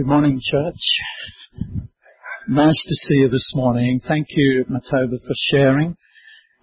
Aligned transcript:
Good 0.00 0.06
morning, 0.06 0.40
church. 0.42 0.80
Nice 2.48 2.84
to 2.88 2.94
see 2.94 3.16
you 3.16 3.28
this 3.28 3.52
morning. 3.54 4.00
Thank 4.08 4.28
you, 4.30 4.64
Matoba, 4.64 5.10
for 5.10 5.34
sharing. 5.52 5.94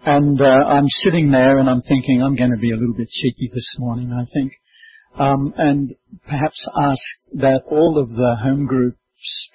And 0.03 0.41
uh, 0.41 0.43
I'm 0.43 0.87
sitting 0.87 1.29
there 1.29 1.59
and 1.59 1.69
I'm 1.69 1.81
thinking 1.87 2.19
I'm 2.19 2.35
going 2.35 2.49
to 2.49 2.57
be 2.57 2.71
a 2.71 2.75
little 2.75 2.95
bit 2.95 3.09
cheeky 3.09 3.51
this 3.53 3.75
morning, 3.77 4.11
I 4.11 4.25
think, 4.33 4.53
um, 5.19 5.53
and 5.55 5.93
perhaps 6.27 6.67
ask 6.81 6.99
that 7.33 7.61
all 7.69 7.99
of 8.01 8.09
the 8.09 8.37
home 8.41 8.65
groups 8.65 8.97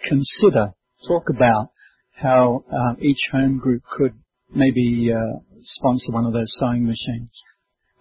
consider, 0.05 0.75
talk 1.09 1.25
about 1.29 1.71
how 2.15 2.65
uh, 2.73 2.95
each 3.01 3.31
home 3.33 3.59
group 3.59 3.83
could 3.91 4.15
maybe 4.55 5.11
uh, 5.13 5.41
sponsor 5.61 6.13
one 6.13 6.25
of 6.27 6.33
those 6.33 6.55
sewing 6.61 6.87
machines. 6.87 7.33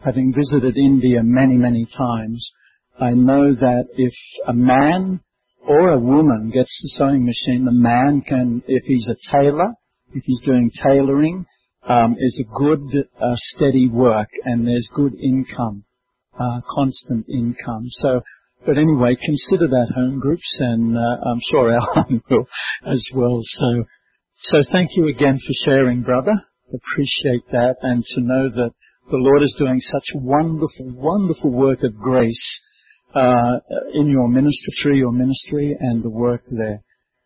Having 0.05 0.35
visited 0.35 0.77
India 0.77 1.21
many, 1.23 1.55
many 1.55 1.87
times, 1.97 2.51
I 2.99 3.15
know 3.15 3.55
that 3.55 3.85
if 3.97 4.13
a 4.47 4.53
man 4.53 5.21
or 5.67 5.89
a 5.89 5.99
woman 5.99 6.49
gets 6.49 6.79
the 6.81 6.89
sewing 6.97 7.25
machine, 7.25 7.65
the 7.65 7.71
man 7.71 8.21
can, 8.21 8.63
if 8.67 8.83
he's 8.85 9.09
a 9.09 9.31
tailor, 9.31 9.73
if 10.13 10.23
he's 10.25 10.41
doing 10.41 10.71
tailoring, 10.81 11.45
um, 11.87 12.15
is 12.19 12.43
a 12.43 12.59
good, 12.59 12.81
uh, 13.19 13.35
steady 13.35 13.87
work, 13.87 14.29
and 14.43 14.67
there's 14.67 14.89
good 14.93 15.13
income, 15.15 15.83
uh, 16.39 16.61
constant 16.69 17.27
income. 17.29 17.85
So, 17.89 18.21
but 18.65 18.77
anyway, 18.77 19.15
consider 19.15 19.67
that 19.67 19.91
home 19.95 20.19
groups, 20.19 20.57
and 20.59 20.97
uh, 20.97 21.29
I'm 21.29 21.39
sure 21.49 21.71
Alan 21.71 22.21
will 22.29 22.47
as 22.85 23.07
well. 23.13 23.39
So, 23.43 23.83
so 24.43 24.57
thank 24.71 24.91
you 24.95 25.07
again 25.07 25.37
for 25.37 25.65
sharing, 25.65 26.01
brother. 26.03 26.33
Appreciate 26.67 27.49
that, 27.51 27.75
and 27.81 28.03
to 28.03 28.21
know 28.21 28.49
that 28.49 28.71
the 29.09 29.17
Lord 29.17 29.43
is 29.43 29.55
doing 29.57 29.79
such 29.79 30.05
wonderful, 30.15 30.91
wonderful 30.93 31.51
work 31.51 31.83
of 31.83 31.97
grace 31.97 32.61
uh, 33.15 33.59
in 33.93 34.07
your 34.09 34.27
ministry, 34.27 34.73
through 34.81 34.97
your 34.97 35.11
ministry 35.11 35.75
and 35.79 36.03
the 36.03 36.09
work 36.09 36.43
there. 36.49 36.81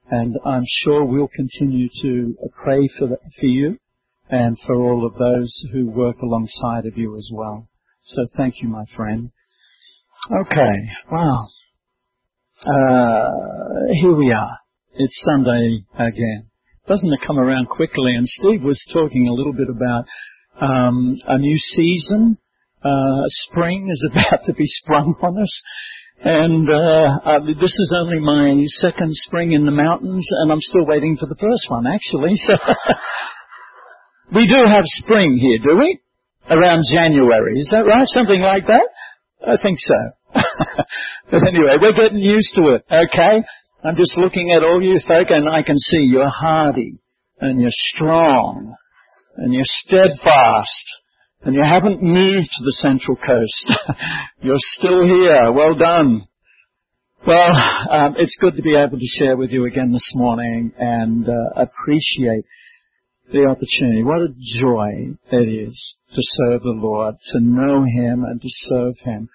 And 0.09 0.35
I'm 0.45 0.63
sure 0.83 1.03
we'll 1.03 1.29
continue 1.29 1.89
to 2.01 2.35
pray 2.63 2.87
for, 2.99 3.07
the, 3.07 3.17
for 3.39 3.45
you 3.45 3.77
and 4.29 4.57
for 4.65 4.75
all 4.75 5.05
of 5.05 5.15
those 5.17 5.51
who 5.71 5.89
work 5.89 6.17
alongside 6.21 6.85
of 6.85 6.97
you 6.97 7.15
as 7.15 7.29
well. 7.33 7.67
So 8.03 8.23
thank 8.37 8.61
you, 8.61 8.69
my 8.69 8.85
friend. 8.95 9.31
Okay, 10.31 10.89
wow. 11.11 11.47
Uh, 12.61 13.93
here 13.93 14.15
we 14.15 14.31
are. 14.31 14.57
It's 14.93 15.23
Sunday 15.25 15.85
again. 15.93 16.49
Doesn't 16.87 17.13
it 17.13 17.19
come 17.25 17.39
around 17.39 17.67
quickly? 17.67 18.15
And 18.15 18.27
Steve 18.27 18.63
was 18.63 18.83
talking 18.93 19.27
a 19.27 19.33
little 19.33 19.53
bit 19.53 19.67
about 19.69 20.05
um, 20.61 21.17
a 21.27 21.37
new 21.37 21.57
season 21.57 22.37
uh, 22.85 23.23
spring 23.49 23.89
is 23.91 24.09
about 24.11 24.45
to 24.45 24.53
be 24.53 24.65
sprung 24.65 25.15
on 25.21 25.41
us. 25.41 25.63
And 26.23 26.69
uh, 26.69 27.19
uh, 27.25 27.39
this 27.45 27.73
is 27.75 27.93
only 27.95 28.19
my 28.19 28.63
second 28.79 29.09
spring 29.11 29.51
in 29.51 29.65
the 29.65 29.71
mountains, 29.71 30.25
and 30.39 30.51
I'm 30.51 30.61
still 30.61 30.85
waiting 30.85 31.17
for 31.17 31.25
the 31.25 31.35
first 31.35 31.69
one, 31.69 31.85
actually. 31.87 32.35
So 32.47 32.55
we 34.33 34.47
do 34.47 34.57
have 34.67 34.83
spring 34.85 35.37
here, 35.37 35.59
do 35.61 35.77
we? 35.77 35.99
Around 36.49 36.83
January, 36.91 37.59
is 37.59 37.69
that 37.71 37.85
right? 37.85 38.07
Something 38.07 38.41
like 38.41 38.65
that? 38.65 38.87
I 39.45 39.55
think 39.61 39.77
so. 39.79 39.99
but 41.31 41.47
anyway, 41.47 41.77
we're 41.79 41.93
getting 41.93 42.19
used 42.19 42.55
to 42.55 42.75
it, 42.75 42.85
okay? 42.91 43.45
I'm 43.83 43.95
just 43.95 44.17
looking 44.17 44.51
at 44.51 44.63
all 44.63 44.81
you 44.81 44.97
folk, 45.07 45.29
and 45.29 45.47
I 45.47 45.61
can 45.61 45.77
see 45.77 46.09
you're 46.09 46.29
hardy, 46.29 46.97
and 47.39 47.61
you're 47.61 47.69
strong, 47.71 48.73
and 49.37 49.53
you're 49.53 49.63
steadfast, 49.63 50.85
and 51.45 51.53
you 51.53 51.63
haven't 51.63 52.01
moved 52.01 52.49
to 52.51 52.63
the 52.63 52.75
Central 52.79 53.15
Coast. 53.15 53.71
You're 54.41 54.55
still 54.57 55.05
here. 55.05 55.51
Well 55.51 55.75
done. 55.75 56.27
Well, 57.25 57.51
um, 57.91 58.15
it's 58.17 58.35
good 58.41 58.55
to 58.55 58.63
be 58.63 58.75
able 58.75 58.97
to 58.97 59.05
share 59.19 59.37
with 59.37 59.51
you 59.51 59.65
again 59.65 59.91
this 59.91 60.11
morning 60.15 60.73
and 60.77 61.29
uh, 61.29 61.61
appreciate 61.61 62.45
the 63.31 63.45
opportunity. 63.45 64.03
What 64.03 64.21
a 64.21 64.33
joy 64.59 65.17
it 65.31 65.69
is 65.69 65.97
to 66.15 66.21
serve 66.21 66.63
the 66.63 66.69
Lord, 66.69 67.15
to 67.33 67.39
know 67.39 67.83
Him 67.83 68.23
and 68.23 68.41
to 68.41 68.47
serve 68.49 68.95
Him, 69.03 69.29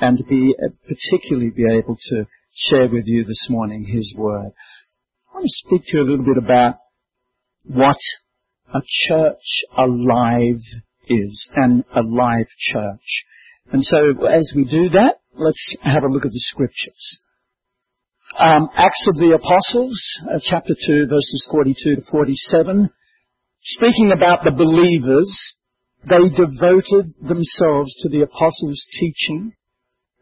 and 0.00 0.18
to 0.18 0.24
be 0.24 0.54
uh, 0.62 0.68
particularly 0.86 1.48
be 1.48 1.64
able 1.64 1.96
to 2.10 2.26
share 2.52 2.88
with 2.90 3.06
you 3.06 3.24
this 3.24 3.46
morning 3.48 3.86
His 3.86 4.14
Word. 4.16 4.52
I 5.30 5.34
want 5.34 5.44
to 5.44 5.48
speak 5.48 5.82
to 5.86 5.96
you 5.96 6.02
a 6.02 6.08
little 6.08 6.26
bit 6.26 6.36
about 6.36 6.76
what 7.64 7.98
a 8.74 8.80
church 9.08 9.64
alive 9.76 10.60
is 11.08 11.50
and 11.56 11.84
a 11.94 12.02
live 12.02 12.48
church. 12.58 13.24
And 13.72 13.82
so 13.84 14.26
as 14.26 14.52
we 14.54 14.64
do 14.64 14.90
that, 14.90 15.16
let's 15.34 15.76
have 15.82 16.04
a 16.04 16.08
look 16.08 16.24
at 16.24 16.32
the 16.32 16.40
scriptures. 16.40 17.18
Um, 18.38 18.68
Acts 18.74 19.06
of 19.08 19.16
the 19.16 19.38
Apostles, 19.38 19.96
uh, 20.28 20.40
chapter 20.42 20.74
2, 20.74 21.06
verses 21.06 21.48
42 21.50 21.96
to 21.96 22.02
47. 22.10 22.90
Speaking 23.62 24.12
about 24.14 24.44
the 24.44 24.50
believers, 24.50 25.56
they 26.08 26.28
devoted 26.28 27.14
themselves 27.20 27.94
to 28.02 28.08
the 28.08 28.22
apostles' 28.22 28.86
teaching 28.98 29.52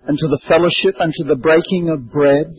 and 0.06 0.18
to 0.18 0.28
the 0.28 0.42
fellowship 0.46 1.00
and 1.00 1.12
to 1.14 1.24
the 1.24 1.36
breaking 1.36 1.88
of 1.88 2.10
bread 2.10 2.54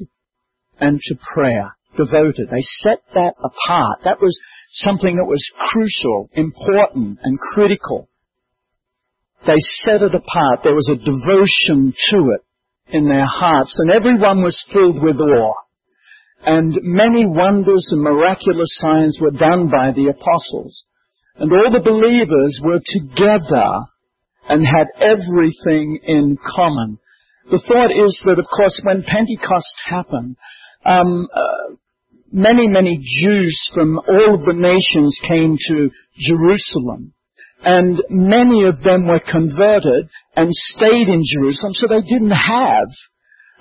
and 0.80 1.00
to 1.00 1.16
prayer. 1.34 1.76
Devoted. 1.96 2.50
They 2.50 2.62
set 2.62 3.04
that 3.14 3.36
apart. 3.38 4.00
That 4.04 4.20
was 4.20 4.42
something 4.72 5.18
that 5.18 5.26
was 5.26 5.46
crucial, 5.70 6.30
important, 6.34 7.20
and 7.22 7.38
critical. 7.38 8.10
They 9.46 9.60
set 9.84 10.02
it 10.02 10.16
apart. 10.16 10.64
There 10.64 10.76
was 10.76 10.90
a 10.90 10.96
devotion 10.96 11.94
to 12.10 12.18
it 12.36 12.44
in 12.88 13.06
their 13.06 13.26
hearts, 13.26 13.78
and 13.80 13.92
everyone 13.92 14.42
was 14.42 14.66
filled 14.72 15.02
with 15.02 15.20
awe. 15.20 15.54
And 16.46 16.78
many 16.82 17.26
wonders 17.26 17.90
and 17.92 18.02
miraculous 18.02 18.78
signs 18.80 19.18
were 19.20 19.32
done 19.32 19.70
by 19.70 19.92
the 19.92 20.10
apostles. 20.10 20.86
And 21.36 21.52
all 21.52 21.72
the 21.72 21.80
believers 21.80 22.60
were 22.64 22.80
together 22.86 23.88
and 24.50 24.66
had 24.66 24.88
everything 25.00 26.00
in 26.06 26.38
common. 26.56 27.00
The 27.50 27.64
thought 27.68 27.92
is 27.92 28.22
that, 28.26 28.40
of 28.40 28.46
course, 28.46 28.80
when 28.84 29.04
Pentecost 29.04 29.76
happened, 29.86 30.36
um, 30.86 31.28
uh, 31.34 31.76
many, 32.32 32.68
many 32.68 33.00
Jews 33.02 33.72
from 33.74 34.00
all 34.00 34.36
of 34.36 34.42
the 34.42 34.54
nations 34.54 35.20
came 35.28 35.58
to 35.70 35.90
Jerusalem 36.18 37.14
and 37.64 38.02
many 38.10 38.66
of 38.68 38.82
them 38.84 39.08
were 39.08 39.24
converted 39.24 40.10
and 40.36 40.50
stayed 40.52 41.08
in 41.08 41.24
Jerusalem, 41.24 41.74
so 41.74 41.88
they 41.88 42.02
didn't 42.02 42.36
have, 42.36 42.90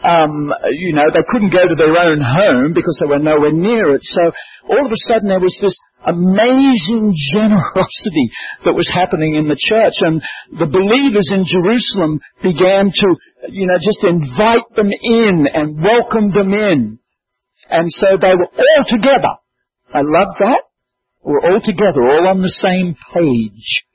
um, 0.03 0.53
you 0.73 0.95
know, 0.95 1.07
they 1.13 1.23
couldn't 1.29 1.55
go 1.55 1.63
to 1.63 1.77
their 1.79 1.95
own 1.95 2.21
home 2.21 2.73
because 2.75 2.99
they 2.99 3.07
were 3.07 3.23
nowhere 3.23 3.53
near 3.53 3.95
it. 3.95 4.03
So 4.03 4.33
all 4.71 4.85
of 4.85 4.91
a 4.91 5.05
sudden 5.07 5.29
there 5.29 5.39
was 5.39 5.57
this 5.63 5.79
amazing 6.05 7.15
generosity 7.31 8.27
that 8.65 8.75
was 8.75 8.91
happening 8.93 9.35
in 9.35 9.47
the 9.47 9.59
church, 9.59 9.95
and 10.01 10.21
the 10.51 10.67
believers 10.67 11.31
in 11.31 11.47
Jerusalem 11.47 12.19
began 12.43 12.91
to, 12.91 13.09
you 13.55 13.67
know, 13.67 13.79
just 13.79 14.03
invite 14.03 14.67
them 14.75 14.91
in 14.91 15.47
and 15.47 15.81
welcome 15.81 16.33
them 16.33 16.53
in. 16.53 16.99
And 17.71 17.87
so 17.87 18.19
they 18.21 18.35
were 18.35 18.51
all 18.51 18.85
together. 18.89 19.39
I 19.95 20.03
love 20.03 20.35
that. 20.41 20.63
We're 21.23 21.53
all 21.53 21.61
together, 21.63 22.03
all 22.03 22.27
on 22.27 22.43
the 22.43 22.51
same 22.51 22.97
page 23.15 23.85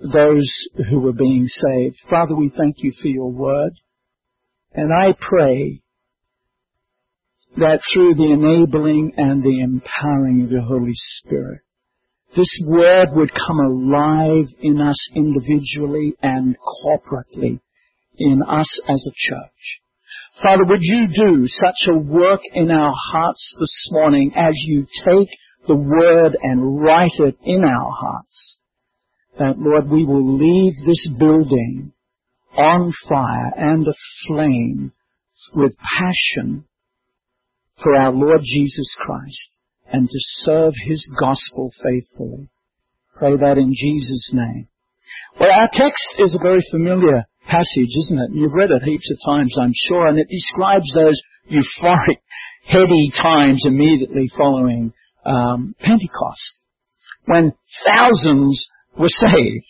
those 0.00 0.68
who 0.90 1.00
were 1.00 1.12
being 1.12 1.46
saved. 1.46 1.96
Father, 2.10 2.34
we 2.34 2.50
thank 2.56 2.76
you 2.78 2.92
for 3.00 3.08
your 3.08 3.30
word. 3.30 3.72
And 4.72 4.90
I 4.92 5.14
pray 5.18 5.82
that 7.56 7.80
through 7.92 8.14
the 8.14 8.32
enabling 8.32 9.14
and 9.16 9.42
the 9.42 9.60
empowering 9.60 10.44
of 10.44 10.50
your 10.50 10.62
Holy 10.62 10.92
Spirit, 10.92 11.60
this 12.36 12.60
word 12.66 13.08
would 13.12 13.30
come 13.32 13.60
alive 13.60 14.46
in 14.60 14.80
us 14.80 15.08
individually 15.14 16.14
and 16.22 16.56
corporately, 16.84 17.60
in 18.18 18.42
us 18.42 18.80
as 18.88 19.06
a 19.08 19.14
church. 19.14 19.80
Father, 20.42 20.64
would 20.66 20.82
you 20.82 21.06
do 21.06 21.46
such 21.46 21.88
a 21.88 21.96
work 21.96 22.40
in 22.52 22.70
our 22.70 22.92
hearts 22.94 23.56
this 23.58 23.88
morning 23.92 24.32
as 24.36 24.52
you 24.66 24.86
take 25.04 25.30
the 25.66 25.76
word 25.76 26.36
and 26.42 26.82
write 26.82 27.18
it 27.20 27.38
in 27.42 27.64
our 27.64 27.90
hearts? 27.90 28.58
That, 29.38 29.58
Lord, 29.58 29.88
we 29.90 30.04
will 30.04 30.36
leave 30.36 30.74
this 30.86 31.08
building 31.18 31.92
on 32.56 32.92
fire 33.08 33.52
and 33.56 33.86
aflame 33.86 34.92
with 35.54 35.76
passion 35.98 36.64
for 37.82 37.94
our 37.94 38.12
Lord 38.12 38.40
Jesus 38.42 38.94
Christ 38.98 39.52
and 39.92 40.08
to 40.08 40.18
serve 40.18 40.72
His 40.86 41.10
gospel 41.20 41.70
faithfully. 41.82 42.48
Pray 43.14 43.36
that 43.36 43.58
in 43.58 43.72
Jesus' 43.74 44.30
name. 44.32 44.68
Well, 45.38 45.50
our 45.52 45.68
text 45.72 46.16
is 46.18 46.34
a 46.34 46.42
very 46.42 46.60
familiar 46.70 47.24
passage, 47.46 47.94
isn't 48.04 48.18
it? 48.18 48.30
You've 48.32 48.54
read 48.54 48.70
it 48.70 48.82
heaps 48.82 49.10
of 49.10 49.18
times, 49.24 49.54
I'm 49.60 49.72
sure, 49.74 50.06
and 50.06 50.18
it 50.18 50.28
describes 50.28 50.92
those 50.94 51.20
euphoric, 51.50 52.18
heady 52.64 53.10
times 53.14 53.64
immediately 53.66 54.28
following 54.36 54.92
um, 55.24 55.74
Pentecost, 55.78 56.58
when 57.26 57.52
thousands 57.84 58.68
were 58.98 59.12
saved. 59.12 59.66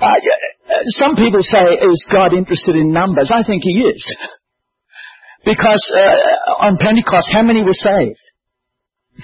Uh, 0.00 0.74
some 1.00 1.16
people 1.16 1.40
say, 1.42 1.60
is 1.60 2.06
God 2.10 2.32
interested 2.32 2.76
in 2.76 2.92
numbers? 2.92 3.30
I 3.34 3.42
think 3.42 3.62
He 3.64 3.72
is. 3.72 4.02
because 5.44 5.84
uh, 5.96 6.64
on 6.64 6.76
Pentecost, 6.78 7.28
how 7.32 7.42
many 7.42 7.62
were 7.62 7.76
saved? 7.76 8.20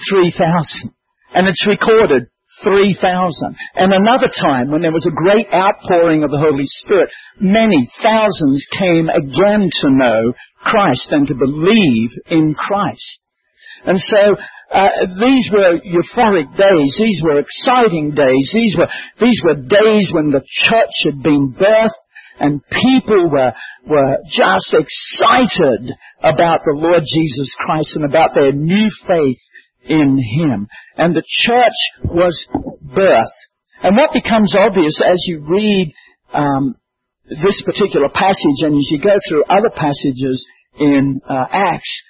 3,000. 0.09 0.93
And 1.33 1.47
it's 1.47 1.65
recorded 1.67 2.29
3,000. 2.63 3.55
And 3.75 3.93
another 3.93 4.29
time 4.41 4.71
when 4.71 4.81
there 4.81 4.91
was 4.91 5.05
a 5.05 5.15
great 5.15 5.47
outpouring 5.53 6.23
of 6.23 6.31
the 6.31 6.39
Holy 6.39 6.65
Spirit, 6.65 7.09
many 7.39 7.87
thousands 8.01 8.65
came 8.77 9.09
again 9.09 9.69
to 9.81 9.87
know 9.89 10.33
Christ 10.61 11.09
and 11.11 11.27
to 11.27 11.35
believe 11.35 12.11
in 12.27 12.55
Christ. 12.55 13.21
And 13.85 13.99
so 13.99 14.35
uh, 14.73 14.89
these 15.19 15.47
were 15.51 15.79
euphoric 15.79 16.55
days. 16.57 16.95
These 16.99 17.21
were 17.23 17.39
exciting 17.39 18.11
days. 18.15 18.51
These 18.53 18.75
were 18.77 18.87
these 19.19 19.41
were 19.43 19.55
days 19.55 20.11
when 20.13 20.31
the 20.31 20.43
church 20.45 20.95
had 21.05 21.23
been 21.23 21.53
birthed 21.53 22.03
and 22.39 22.61
people 22.65 23.29
were 23.31 23.53
were 23.87 24.17
just 24.29 24.75
excited 24.75 25.95
about 26.21 26.61
the 26.65 26.75
Lord 26.75 27.01
Jesus 27.01 27.55
Christ 27.59 27.95
and 27.95 28.05
about 28.05 28.31
their 28.35 28.51
new 28.51 28.89
faith 29.07 29.39
in 29.85 30.17
Him. 30.17 30.67
And 30.97 31.15
the 31.15 31.23
church 31.25 32.11
was 32.11 32.47
birthed. 32.83 33.39
And 33.83 33.95
what 33.95 34.11
becomes 34.11 34.53
obvious 34.57 34.99
as 35.05 35.23
you 35.27 35.45
read 35.47 35.93
um, 36.33 36.75
this 37.29 37.61
particular 37.65 38.09
passage 38.09 38.59
and 38.61 38.75
as 38.75 38.87
you 38.91 38.99
go 38.99 39.15
through 39.29 39.43
other 39.45 39.69
passages 39.75 40.45
in 40.79 41.21
uh, 41.29 41.45
Acts 41.51 42.03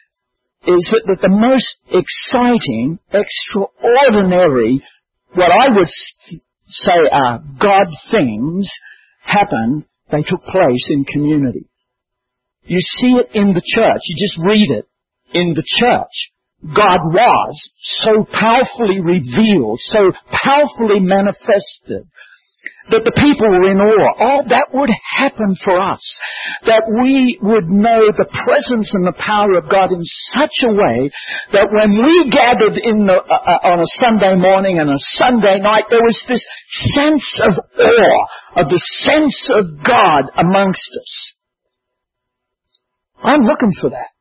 is 0.68 0.84
that, 0.92 1.04
that 1.08 1.22
the 1.22 1.32
most 1.32 1.80
exciting, 1.90 3.00
extraordinary, 3.12 4.84
what 5.34 5.52
I 5.52 5.76
would 5.76 5.88
say 6.68 7.10
are 7.12 7.40
God 7.60 7.88
things 8.12 8.70
happen, 9.24 9.86
they 10.12 10.24
took 10.24 10.44
place 10.44 10.90
in 10.92 11.06
community. 11.06 11.70
You 12.64 12.80
see 12.80 13.14
it 13.14 13.30
in 13.34 13.54
the 13.54 13.64
church. 13.64 14.02
You 14.04 14.16
just 14.20 14.40
read 14.46 14.78
it 14.78 14.88
in 15.34 15.54
the 15.54 15.64
church. 15.80 16.32
God 16.64 17.00
was 17.14 17.72
so 17.82 18.26
powerfully 18.26 19.00
revealed, 19.00 19.80
so 19.80 20.12
powerfully 20.32 21.00
manifested, 21.00 22.10
that 22.90 23.04
the 23.04 23.16
people 23.20 23.48
were 23.52 23.68
in 23.68 23.84
awe. 23.84 24.16
All 24.16 24.44
that 24.48 24.72
would 24.72 24.90
happen 25.20 25.56
for 25.64 25.76
us. 25.76 26.04
That 26.64 26.88
we 26.88 27.38
would 27.42 27.68
know 27.68 28.08
the 28.08 28.32
presence 28.32 28.96
and 28.96 29.04
the 29.04 29.20
power 29.20 29.60
of 29.60 29.68
God 29.68 29.92
in 29.92 30.02
such 30.32 30.56
a 30.64 30.72
way 30.72 31.12
that 31.52 31.68
when 31.68 32.00
we 32.00 32.32
gathered 32.32 32.80
in 32.80 33.04
the, 33.06 33.20
uh, 33.20 33.28
uh 33.28 33.76
on 33.76 33.80
a 33.84 33.94
Sunday 34.00 34.36
morning 34.40 34.80
and 34.80 34.90
a 34.90 35.02
Sunday 35.20 35.60
night, 35.60 35.92
there 35.92 36.04
was 36.04 36.20
this 36.28 36.44
sense 36.96 37.28
of 37.44 37.54
awe, 37.60 38.24
of 38.64 38.70
the 38.72 38.82
sense 39.04 39.52
of 39.52 39.84
God 39.84 40.32
amongst 40.40 40.92
us. 40.96 41.34
I'm 43.20 43.44
looking 43.44 43.72
for 43.82 43.90
that. 43.92 44.16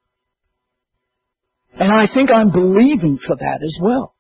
And 1.79 1.93
I 1.93 2.13
think 2.13 2.31
I'm 2.33 2.51
believing 2.51 3.19
for 3.19 3.37
that 3.37 3.61
as 3.63 3.79
well. 3.81 4.16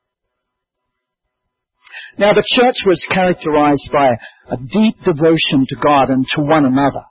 Now 2.19 2.33
the 2.33 2.47
church 2.47 2.77
was 2.87 3.05
characterized 3.11 3.91
by 3.93 4.09
a 4.49 4.57
deep 4.57 4.97
devotion 5.05 5.67
to 5.69 5.77
God 5.77 6.09
and 6.09 6.25
to 6.35 6.43
one 6.43 6.65
another. 6.65 7.05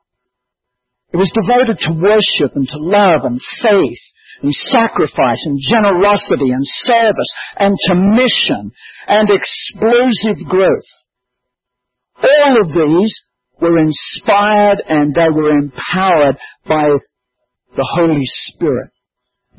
It 1.14 1.18
was 1.18 1.32
devoted 1.32 1.80
to 1.80 1.94
worship 1.94 2.56
and 2.56 2.68
to 2.68 2.80
love 2.80 3.22
and 3.24 3.40
faith 3.62 4.04
and 4.42 4.52
sacrifice 4.52 5.46
and 5.46 5.60
generosity 5.62 6.50
and 6.50 6.66
service 6.84 7.32
and 7.56 7.78
to 7.88 7.94
mission 7.96 8.72
and 9.08 9.30
explosive 9.30 10.44
growth. 10.48 10.92
All 12.18 12.62
of 12.62 12.68
these 12.68 13.22
were 13.62 13.78
inspired 13.78 14.84
and 14.90 15.14
they 15.14 15.30
were 15.32 15.52
empowered 15.52 16.38
by 16.68 16.90
the 17.76 17.88
Holy 17.96 18.24
Spirit 18.24 18.90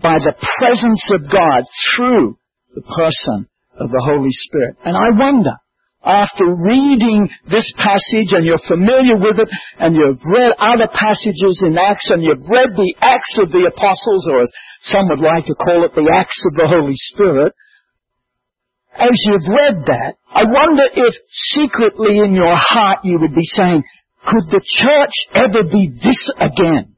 by 0.02 0.18
the 0.18 0.34
presence 0.58 1.10
of 1.14 1.30
God 1.30 1.64
through 1.94 2.38
the 2.74 2.82
person 2.82 3.48
of 3.78 3.90
the 3.90 4.02
Holy 4.04 4.32
Spirit. 4.32 4.76
And 4.84 4.96
I 4.96 5.14
wonder, 5.16 5.52
after 6.06 6.46
reading 6.46 7.28
this 7.50 7.66
passage 7.76 8.30
and 8.30 8.46
you're 8.46 8.62
familiar 8.68 9.18
with 9.18 9.42
it 9.42 9.48
and 9.78 9.96
you've 9.96 10.22
read 10.22 10.54
other 10.58 10.86
passages 10.86 11.64
in 11.66 11.76
Acts 11.76 12.08
and 12.10 12.22
you've 12.22 12.46
read 12.46 12.70
the 12.78 12.94
Acts 13.00 13.36
of 13.42 13.50
the 13.50 13.66
Apostles 13.66 14.28
or 14.30 14.42
as 14.42 14.52
some 14.82 15.08
would 15.10 15.20
like 15.20 15.46
to 15.46 15.54
call 15.54 15.84
it 15.84 15.94
the 15.94 16.06
Acts 16.14 16.40
of 16.46 16.54
the 16.54 16.68
Holy 16.68 16.94
Spirit, 16.94 17.52
as 18.98 19.18
you've 19.26 19.48
read 19.50 19.84
that, 19.86 20.14
I 20.30 20.44
wonder 20.46 20.84
if 20.94 21.14
secretly 21.30 22.18
in 22.18 22.34
your 22.34 22.54
heart 22.54 23.00
you 23.04 23.18
would 23.20 23.34
be 23.34 23.44
saying, 23.44 23.82
could 24.24 24.46
the 24.50 24.62
church 24.64 25.12
ever 25.34 25.68
be 25.70 25.90
this 25.90 26.30
again? 26.38 26.96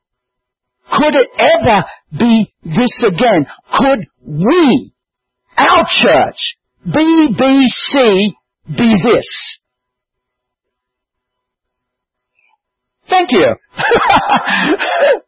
Could 0.91 1.15
it 1.17 1.29
ever 1.39 1.85
be 2.19 2.53
this 2.63 2.93
again? 3.07 3.47
Could 3.73 4.07
we, 4.23 4.93
our 5.57 5.87
church, 5.89 6.58
BBC, 6.89 8.33
be 8.77 8.95
this? 9.03 9.61
Thank 13.09 13.33
you. 13.33 13.55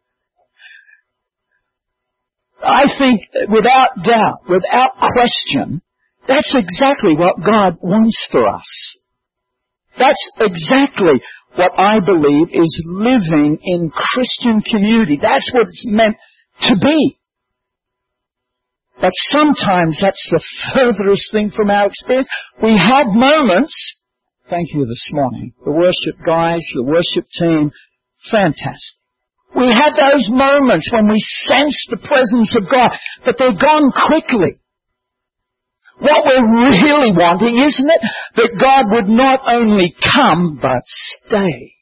I 2.63 2.83
think 2.97 3.21
without 3.49 3.89
doubt, 4.03 4.41
without 4.47 4.91
question, 4.97 5.81
that's 6.27 6.55
exactly 6.55 7.15
what 7.15 7.37
God 7.43 7.77
wants 7.81 8.27
for 8.31 8.47
us. 8.47 8.97
That's 9.97 10.31
exactly 10.39 11.21
what 11.55 11.71
I 11.77 11.99
believe 11.99 12.49
is 12.53 12.83
living 12.85 13.57
in 13.63 13.91
Christian 13.91 14.61
community. 14.61 15.17
That's 15.21 15.51
what 15.53 15.67
it's 15.67 15.85
meant 15.87 16.15
to 16.61 16.75
be. 16.81 17.17
But 19.01 19.11
sometimes 19.33 19.97
that's 19.99 20.27
the 20.29 20.43
furthest 20.73 21.31
thing 21.33 21.49
from 21.49 21.71
our 21.71 21.87
experience. 21.87 22.29
We 22.61 22.77
have 22.77 23.07
moments, 23.07 23.73
thank 24.47 24.69
you 24.73 24.85
this 24.85 25.09
morning, 25.11 25.53
the 25.65 25.71
worship 25.71 26.21
guys, 26.23 26.61
the 26.75 26.83
worship 26.83 27.25
team, 27.33 27.71
fantastic. 28.29 29.01
We 29.57 29.73
have 29.73 29.95
those 29.97 30.29
moments 30.29 30.87
when 30.93 31.09
we 31.09 31.17
sense 31.49 31.75
the 31.89 31.97
presence 31.97 32.55
of 32.55 32.69
God, 32.69 32.91
but 33.25 33.35
they're 33.37 33.57
gone 33.57 33.91
quickly. 33.91 34.61
What 35.97 36.23
we're 36.25 36.69
really 36.69 37.11
wanting, 37.11 37.57
isn't 37.57 37.89
it? 37.89 38.01
That 38.35 38.57
God 38.59 38.85
would 38.91 39.09
not 39.09 39.41
only 39.45 39.93
come, 40.13 40.59
but 40.61 40.81
stay. 40.85 41.73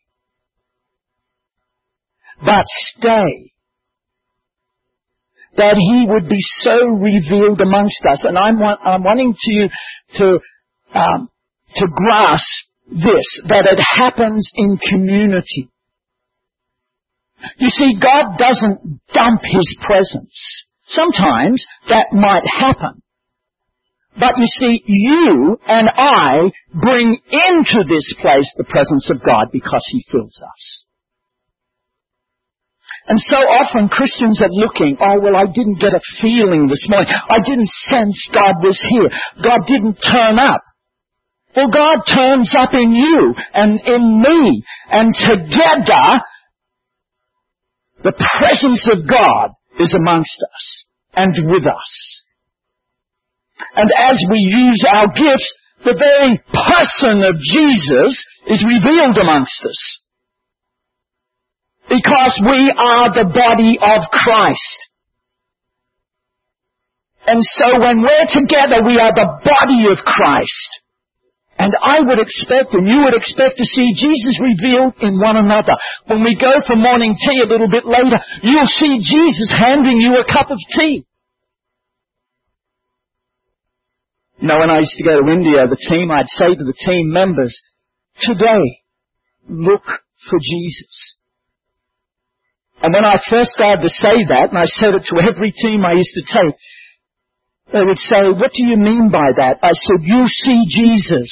But 2.43 2.65
stay 2.65 3.48
that 5.59 5.75
He 5.75 6.07
would 6.07 6.27
be 6.29 6.39
so 6.63 6.75
revealed 6.87 7.61
amongst 7.61 7.99
us. 8.09 8.23
And 8.23 8.37
I'm, 8.37 8.57
I'm 8.63 9.03
wanting 9.03 9.35
to 9.35 9.69
to, 10.15 10.39
um, 10.95 11.29
to 11.75 11.85
grasp 11.87 12.65
this, 12.87 13.27
that 13.47 13.67
it 13.67 13.79
happens 13.79 14.51
in 14.55 14.77
community. 14.77 15.69
You 17.57 17.69
see, 17.69 17.99
God 18.01 18.37
doesn't 18.37 19.01
dump 19.13 19.41
His 19.43 19.77
presence. 19.81 20.65
Sometimes 20.85 21.65
that 21.87 22.07
might 22.13 22.43
happen. 22.47 23.01
But 24.19 24.35
you 24.37 24.47
see, 24.47 24.83
you 24.85 25.57
and 25.67 25.87
I 25.95 26.51
bring 26.73 27.19
into 27.31 27.83
this 27.87 28.15
place 28.19 28.51
the 28.57 28.65
presence 28.67 29.09
of 29.09 29.23
God 29.23 29.47
because 29.51 29.85
He 29.91 30.03
fills 30.11 30.43
us. 30.43 30.85
And 33.09 33.17
so 33.19 33.37
often 33.37 33.89
Christians 33.89 34.39
are 34.43 34.53
looking, 34.53 34.95
oh 35.01 35.17
well 35.19 35.35
I 35.35 35.49
didn't 35.49 35.81
get 35.81 35.97
a 35.97 36.01
feeling 36.21 36.69
this 36.69 36.85
morning. 36.87 37.09
I 37.09 37.41
didn't 37.41 37.67
sense 37.89 38.29
God 38.31 38.61
was 38.61 38.77
here. 38.77 39.09
God 39.41 39.65
didn't 39.65 39.97
turn 39.97 40.37
up. 40.37 40.61
Well 41.55 41.73
God 41.73 42.05
turns 42.05 42.53
up 42.55 42.69
in 42.73 42.93
you 42.93 43.33
and 43.53 43.81
in 43.81 44.21
me 44.21 44.63
and 44.91 45.09
together 45.15 46.21
the 48.03 48.13
presence 48.37 48.87
of 48.93 49.09
God 49.09 49.57
is 49.79 49.97
amongst 50.05 50.37
us 50.53 50.85
and 51.15 51.33
with 51.49 51.65
us. 51.65 52.25
And 53.75 53.89
as 53.97 54.21
we 54.29 54.37
use 54.37 54.85
our 54.87 55.07
gifts, 55.07 55.57
the 55.83 55.97
very 55.97 56.37
person 56.53 57.23
of 57.23 57.41
Jesus 57.41 58.25
is 58.47 58.63
revealed 58.63 59.17
amongst 59.17 59.65
us. 59.65 60.05
Because 61.89 62.37
we 62.45 62.69
are 62.69 63.09
the 63.09 63.25
body 63.33 63.81
of 63.81 64.05
Christ. 64.13 64.79
And 67.25 67.41
so 67.41 67.81
when 67.81 68.01
we're 68.01 68.29
together, 68.29 68.85
we 68.85 69.01
are 69.01 69.13
the 69.13 69.41
body 69.41 69.89
of 69.89 69.97
Christ. 70.05 70.69
And 71.59 71.73
I 71.83 71.99
would 71.99 72.19
expect, 72.19 72.73
and 72.73 72.87
you 72.87 73.03
would 73.03 73.13
expect 73.13 73.57
to 73.57 73.65
see 73.65 73.91
Jesus 73.93 74.39
revealed 74.39 74.93
in 75.01 75.19
one 75.19 75.35
another. 75.35 75.75
When 76.07 76.23
we 76.23 76.37
go 76.39 76.49
for 76.65 76.77
morning 76.77 77.13
tea 77.19 77.41
a 77.43 77.49
little 77.49 77.67
bit 77.67 77.85
later, 77.85 78.15
you'll 78.41 78.65
see 78.65 79.01
Jesus 79.03 79.51
handing 79.51 79.97
you 79.97 80.15
a 80.15 80.25
cup 80.25 80.49
of 80.49 80.57
tea. 80.71 81.05
You 84.39 84.47
know, 84.47 84.59
when 84.59 84.69
I 84.69 84.77
used 84.79 84.95
to 84.95 85.03
go 85.03 85.19
to 85.19 85.31
India, 85.31 85.67
the 85.67 85.75
team, 85.89 86.09
I'd 86.11 86.29
say 86.29 86.55
to 86.55 86.63
the 86.63 86.73
team 86.73 87.11
members, 87.11 87.61
today, 88.21 88.79
look 89.49 89.83
for 89.83 90.39
Jesus. 90.39 91.18
And 92.81 92.93
when 92.93 93.03
I 93.03 93.15
first 93.29 93.51
started 93.51 93.83
to 93.83 93.89
say 93.89 94.15
that, 94.31 94.49
and 94.51 94.57
I 94.57 94.65
said 94.65 94.95
it 94.95 95.03
to 95.11 95.19
every 95.19 95.51
team 95.51 95.83
I 95.83 95.99
used 95.99 96.15
to 96.15 96.23
take, 96.23 96.55
they 97.73 97.83
would 97.83 97.99
say, 97.99 98.31
what 98.31 98.51
do 98.55 98.63
you 98.65 98.77
mean 98.77 99.11
by 99.11 99.29
that? 99.37 99.59
I 99.61 99.71
said, 99.75 99.99
you 100.01 100.25
see 100.27 100.63
Jesus, 100.65 101.29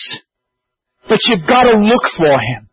but 1.08 1.20
you've 1.26 1.48
got 1.48 1.64
to 1.64 1.80
look 1.80 2.04
for 2.16 2.36
him. 2.36 2.70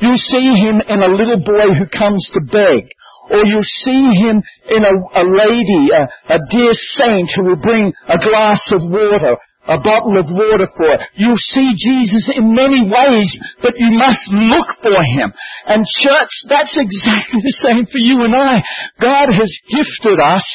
You 0.00 0.16
see 0.16 0.52
him 0.58 0.82
in 0.82 1.00
a 1.02 1.14
little 1.14 1.38
boy 1.38 1.70
who 1.78 1.86
comes 1.86 2.28
to 2.34 2.40
beg, 2.50 2.90
or 3.30 3.46
you 3.46 3.60
see 3.62 4.02
him 4.20 4.42
in 4.68 4.82
a, 4.82 4.94
a 5.14 5.24
lady, 5.24 5.94
a, 5.94 6.34
a 6.34 6.38
dear 6.50 6.72
saint 6.72 7.30
who 7.36 7.44
will 7.44 7.62
bring 7.62 7.92
a 8.08 8.18
glass 8.18 8.60
of 8.74 8.80
water, 8.90 9.36
a 9.68 9.76
bottle 9.76 10.16
of 10.16 10.26
water 10.32 10.66
for. 10.76 10.92
You 11.16 11.36
see 11.36 11.76
Jesus 11.76 12.32
in 12.34 12.54
many 12.54 12.88
ways, 12.88 13.28
but 13.60 13.74
you 13.76 13.92
must 13.92 14.24
look 14.32 14.68
for 14.80 14.96
him. 15.04 15.32
And 15.66 15.84
church, 15.84 16.32
that's 16.48 16.76
exactly 16.80 17.40
the 17.44 17.56
same 17.60 17.84
for 17.84 18.00
you 18.00 18.24
and 18.24 18.34
I. 18.34 18.64
God 19.00 19.28
has 19.28 19.52
gifted 19.68 20.18
us 20.18 20.46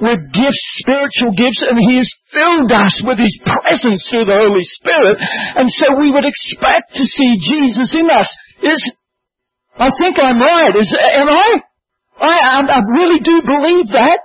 with 0.00 0.18
gifts, 0.32 0.64
spiritual 0.80 1.34
gifts, 1.34 1.62
and 1.66 1.76
He 1.76 1.98
has 1.98 2.10
filled 2.30 2.70
us 2.70 3.02
with 3.04 3.18
His 3.18 3.34
presence 3.42 4.06
through 4.08 4.30
the 4.30 4.38
Holy 4.38 4.62
Spirit. 4.62 5.18
And 5.58 5.68
so 5.68 5.98
we 5.98 6.10
would 6.10 6.24
expect 6.24 6.94
to 6.94 7.04
see 7.04 7.36
Jesus 7.42 7.94
in 7.98 8.08
us. 8.10 8.30
Is, 8.62 8.80
I 9.76 9.90
think 9.98 10.16
I'm 10.22 10.40
right. 10.40 10.74
Is, 10.78 10.94
am 10.94 11.28
I? 11.28 11.62
I, 12.20 12.62
I 12.62 12.80
really 12.94 13.20
do 13.20 13.42
believe 13.42 13.86
that. 13.92 14.18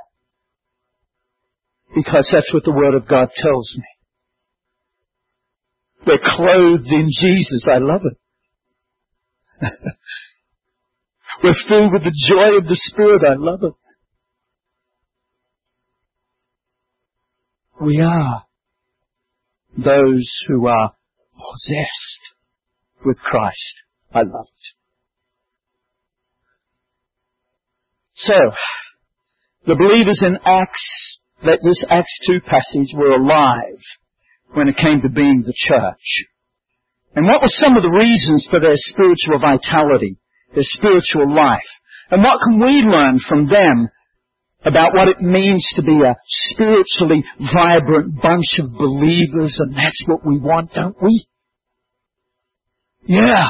Because 1.96 2.30
that's 2.32 2.54
what 2.54 2.64
the 2.66 2.74
Word 2.74 2.96
of 2.96 3.08
God 3.08 3.30
tells 3.36 3.76
me. 3.78 3.93
We're 6.06 6.18
clothed 6.22 6.92
in 6.92 7.08
Jesus. 7.10 7.66
I 7.72 7.78
love 7.78 8.02
it. 8.04 8.18
We're 11.44 11.54
filled 11.68 11.94
with 11.94 12.04
the 12.04 12.14
joy 12.28 12.58
of 12.58 12.66
the 12.66 12.76
Spirit. 12.76 13.22
I 13.28 13.36
love 13.38 13.64
it. 13.64 13.74
We 17.82 18.02
are 18.02 18.46
those 19.78 20.30
who 20.48 20.68
are 20.68 20.94
possessed 21.36 22.36
with 23.06 23.18
Christ. 23.20 23.84
I 24.14 24.20
love 24.20 24.46
it. 24.46 24.76
So, 28.14 28.36
the 29.66 29.76
believers 29.76 30.22
in 30.26 30.38
Acts, 30.46 31.20
that 31.44 31.60
this 31.64 31.84
Acts 31.90 32.20
2 32.28 32.42
passage 32.42 32.94
were 32.96 33.12
alive 33.12 33.82
when 34.54 34.68
it 34.68 34.78
came 34.78 35.02
to 35.02 35.10
being 35.10 35.44
the 35.46 35.54
church. 35.56 36.28
And 37.16 37.26
what 37.26 37.42
were 37.42 37.58
some 37.62 37.78
of 37.78 37.84
the 37.84 37.94
reasons 37.94 38.48
for 38.50 38.60
their 38.60 38.76
spiritual 38.76 39.40
vitality, 39.40 40.18
their 40.54 40.66
spiritual 40.66 41.34
life? 41.34 41.70
And 42.10 42.24
what 42.24 42.42
can 42.42 42.60
we 42.60 42.82
learn 42.82 43.20
from 43.20 43.48
them 43.48 43.90
about 44.66 44.94
what 44.94 45.10
it 45.10 45.22
means 45.22 45.66
to 45.76 45.84
be 45.84 46.00
a 46.02 46.16
spiritually 46.26 47.24
vibrant 47.54 48.22
bunch 48.22 48.60
of 48.60 48.78
believers, 48.78 49.58
and 49.60 49.76
that's 49.76 50.04
what 50.08 50.26
we 50.26 50.40
want, 50.40 50.74
don't 50.74 50.96
we? 51.02 51.26
Yeah. 53.06 53.50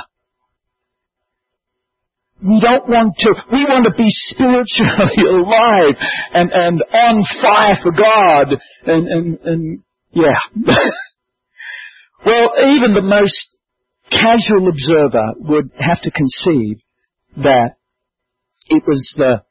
We 2.42 2.60
don't 2.60 2.90
want 2.90 3.16
to, 3.20 3.30
we 3.54 3.64
want 3.64 3.86
to 3.86 3.94
be 3.96 4.08
spiritually 4.10 5.24
alive 5.30 5.96
and, 6.34 6.52
and 6.52 6.84
on 6.92 7.24
fire 7.42 7.76
for 7.82 7.92
God 7.94 8.58
and, 8.86 9.08
and, 9.08 9.40
and 9.46 9.84
yeah. 10.14 10.40
well, 12.26 12.50
even 12.66 12.94
the 12.94 13.02
most 13.02 13.58
casual 14.10 14.70
observer 14.70 15.34
would 15.40 15.72
have 15.80 16.02
to 16.02 16.12
conceive 16.12 16.82
that 17.38 17.76
it 18.70 18.84
was 18.88 19.14
the 19.18 19.44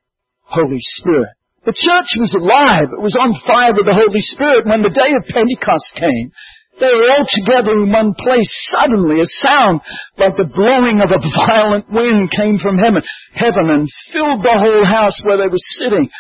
Holy 0.42 0.78
Spirit 0.80 1.30
the 1.64 1.74
church 1.74 2.10
was 2.18 2.34
alive. 2.34 2.90
It 2.90 3.02
was 3.02 3.14
on 3.14 3.30
fire 3.46 3.70
with 3.70 3.86
the 3.86 3.94
Holy 3.94 4.22
Spirit. 4.22 4.66
When 4.66 4.82
the 4.82 4.90
day 4.90 5.14
of 5.14 5.30
Pentecost 5.30 5.94
came, 5.94 6.34
they 6.82 6.90
were 6.90 7.14
all 7.14 7.22
together 7.22 7.78
in 7.78 7.94
one 7.94 8.18
place. 8.18 8.50
Suddenly, 8.74 9.22
a 9.22 9.28
sound 9.38 9.78
like 10.18 10.34
the 10.34 10.50
blowing 10.50 10.98
of 10.98 11.14
a 11.14 11.22
violent 11.22 11.86
wind 11.86 12.34
came 12.34 12.58
from 12.58 12.82
heaven, 12.82 13.06
heaven 13.30 13.70
and 13.70 13.86
filled 14.10 14.42
the 14.42 14.58
whole 14.58 14.82
house 14.82 15.22
where 15.22 15.38
they 15.38 15.46
were 15.46 15.66
sitting. 15.78 16.10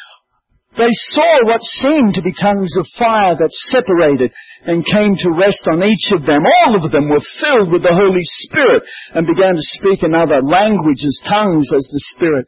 They 0.76 0.88
saw 1.12 1.44
what 1.44 1.60
seemed 1.60 2.14
to 2.14 2.22
be 2.22 2.32
tongues 2.32 2.72
of 2.78 2.86
fire 2.98 3.36
that 3.36 3.52
separated 3.68 4.32
and 4.64 4.86
came 4.86 5.16
to 5.20 5.36
rest 5.36 5.68
on 5.68 5.84
each 5.84 6.08
of 6.16 6.24
them. 6.24 6.40
All 6.64 6.76
of 6.80 6.90
them 6.90 7.10
were 7.10 7.20
filled 7.40 7.72
with 7.72 7.82
the 7.82 7.92
Holy 7.92 8.24
Spirit 8.48 8.82
and 9.12 9.26
began 9.26 9.52
to 9.52 9.70
speak 9.76 10.02
in 10.02 10.14
other 10.14 10.40
languages, 10.40 11.20
tongues, 11.28 11.68
as 11.76 11.84
the 11.92 12.02
Spirit 12.16 12.46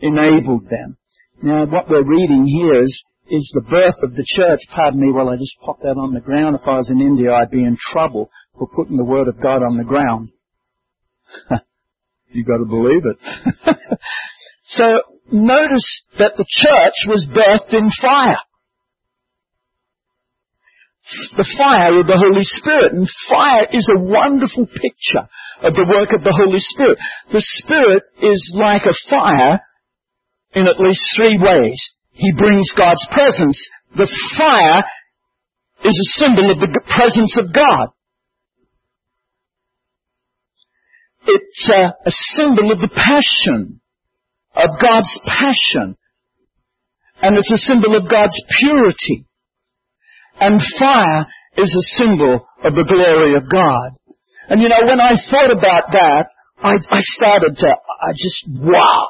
enabled 0.00 0.70
them. 0.70 0.96
Now, 1.42 1.66
what 1.66 1.90
we're 1.90 2.06
reading 2.06 2.46
here 2.46 2.80
is, 2.80 3.04
is 3.28 3.50
the 3.52 3.68
birth 3.68 4.00
of 4.02 4.16
the 4.16 4.24
church. 4.24 4.60
Pardon 4.72 5.00
me 5.00 5.12
while 5.12 5.28
I 5.28 5.36
just 5.36 5.60
pop 5.60 5.80
that 5.82 6.00
on 6.00 6.14
the 6.14 6.24
ground. 6.24 6.56
If 6.56 6.66
I 6.66 6.80
was 6.80 6.88
in 6.88 7.00
India, 7.00 7.32
I'd 7.32 7.50
be 7.50 7.64
in 7.64 7.76
trouble 7.92 8.30
for 8.58 8.68
putting 8.68 8.96
the 8.96 9.04
Word 9.04 9.28
of 9.28 9.40
God 9.40 9.60
on 9.60 9.76
the 9.76 9.84
ground. 9.84 10.30
You've 12.32 12.46
got 12.46 12.58
to 12.58 12.64
believe 12.64 13.04
it. 13.04 13.18
so, 14.64 14.84
notice 15.30 16.02
that 16.18 16.32
the 16.36 16.46
church 16.48 16.94
was 17.08 17.26
birthed 17.30 17.74
in 17.76 17.88
fire. 18.00 18.40
The 21.36 21.48
fire 21.56 22.00
of 22.00 22.06
the 22.06 22.18
Holy 22.18 22.42
Spirit. 22.42 22.92
And 22.92 23.08
fire 23.30 23.66
is 23.72 23.88
a 23.94 24.02
wonderful 24.02 24.66
picture 24.66 25.28
of 25.62 25.74
the 25.74 25.86
work 25.88 26.10
of 26.12 26.24
the 26.24 26.34
Holy 26.34 26.58
Spirit. 26.58 26.98
The 27.30 27.42
Spirit 27.62 28.02
is 28.22 28.54
like 28.58 28.82
a 28.82 28.96
fire 29.08 29.60
in 30.54 30.66
at 30.66 30.80
least 30.80 31.02
three 31.14 31.38
ways. 31.38 31.78
He 32.10 32.32
brings 32.32 32.72
God's 32.76 33.06
presence. 33.12 33.58
The 33.94 34.10
fire 34.36 34.82
is 35.84 35.94
a 35.94 36.10
symbol 36.18 36.50
of 36.50 36.58
the 36.58 36.80
presence 36.90 37.36
of 37.38 37.54
God. 37.54 37.94
It's 41.26 41.68
a, 41.68 41.94
a 42.06 42.12
symbol 42.34 42.72
of 42.72 42.78
the 42.78 42.88
passion, 42.88 43.80
of 44.56 44.70
God's 44.80 45.20
passion. 45.26 45.96
And 47.22 47.36
it's 47.36 47.52
a 47.52 47.58
symbol 47.58 47.94
of 47.96 48.10
God's 48.10 48.36
purity. 48.58 49.26
And 50.40 50.60
fire 50.78 51.26
is 51.56 51.70
a 51.74 51.96
symbol 51.96 52.46
of 52.64 52.74
the 52.74 52.84
glory 52.84 53.36
of 53.36 53.48
God. 53.50 53.96
And 54.48 54.62
you 54.62 54.68
know, 54.68 54.80
when 54.84 55.00
I 55.00 55.14
thought 55.30 55.50
about 55.50 55.92
that, 55.92 56.26
I, 56.58 56.72
I 56.72 57.00
started 57.00 57.56
to, 57.56 57.66
I 57.68 58.12
just, 58.12 58.48
wow. 58.48 59.08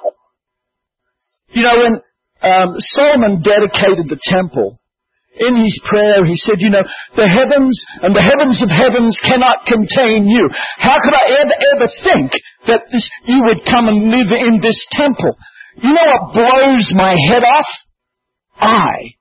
You 1.50 1.62
know, 1.62 1.74
when 1.76 1.94
um, 2.42 2.74
Solomon 2.78 3.42
dedicated 3.42 4.08
the 4.08 4.18
temple, 4.22 4.80
in 5.36 5.62
his 5.62 5.76
prayer 5.84 6.24
he 6.24 6.36
said, 6.36 6.58
you 6.58 6.70
know, 6.70 6.84
the 7.14 7.28
heavens 7.28 7.76
and 8.02 8.14
the 8.14 8.24
heavens 8.24 8.62
of 8.62 8.70
heavens 8.72 9.18
cannot 9.22 9.68
contain 9.68 10.28
you. 10.28 10.48
How 10.78 10.96
could 11.00 11.14
I 11.14 11.44
ever, 11.44 11.56
ever 11.76 11.88
think 12.02 12.32
that 12.66 12.82
this, 12.92 13.04
you 13.26 13.42
would 13.44 13.64
come 13.68 13.88
and 13.88 14.10
live 14.10 14.32
in 14.32 14.60
this 14.60 14.80
temple? 14.92 15.36
You 15.82 15.92
know 15.92 16.06
what 16.08 16.32
blows 16.32 16.92
my 16.96 17.14
head 17.28 17.44
off? 17.44 17.68
I 18.56 19.16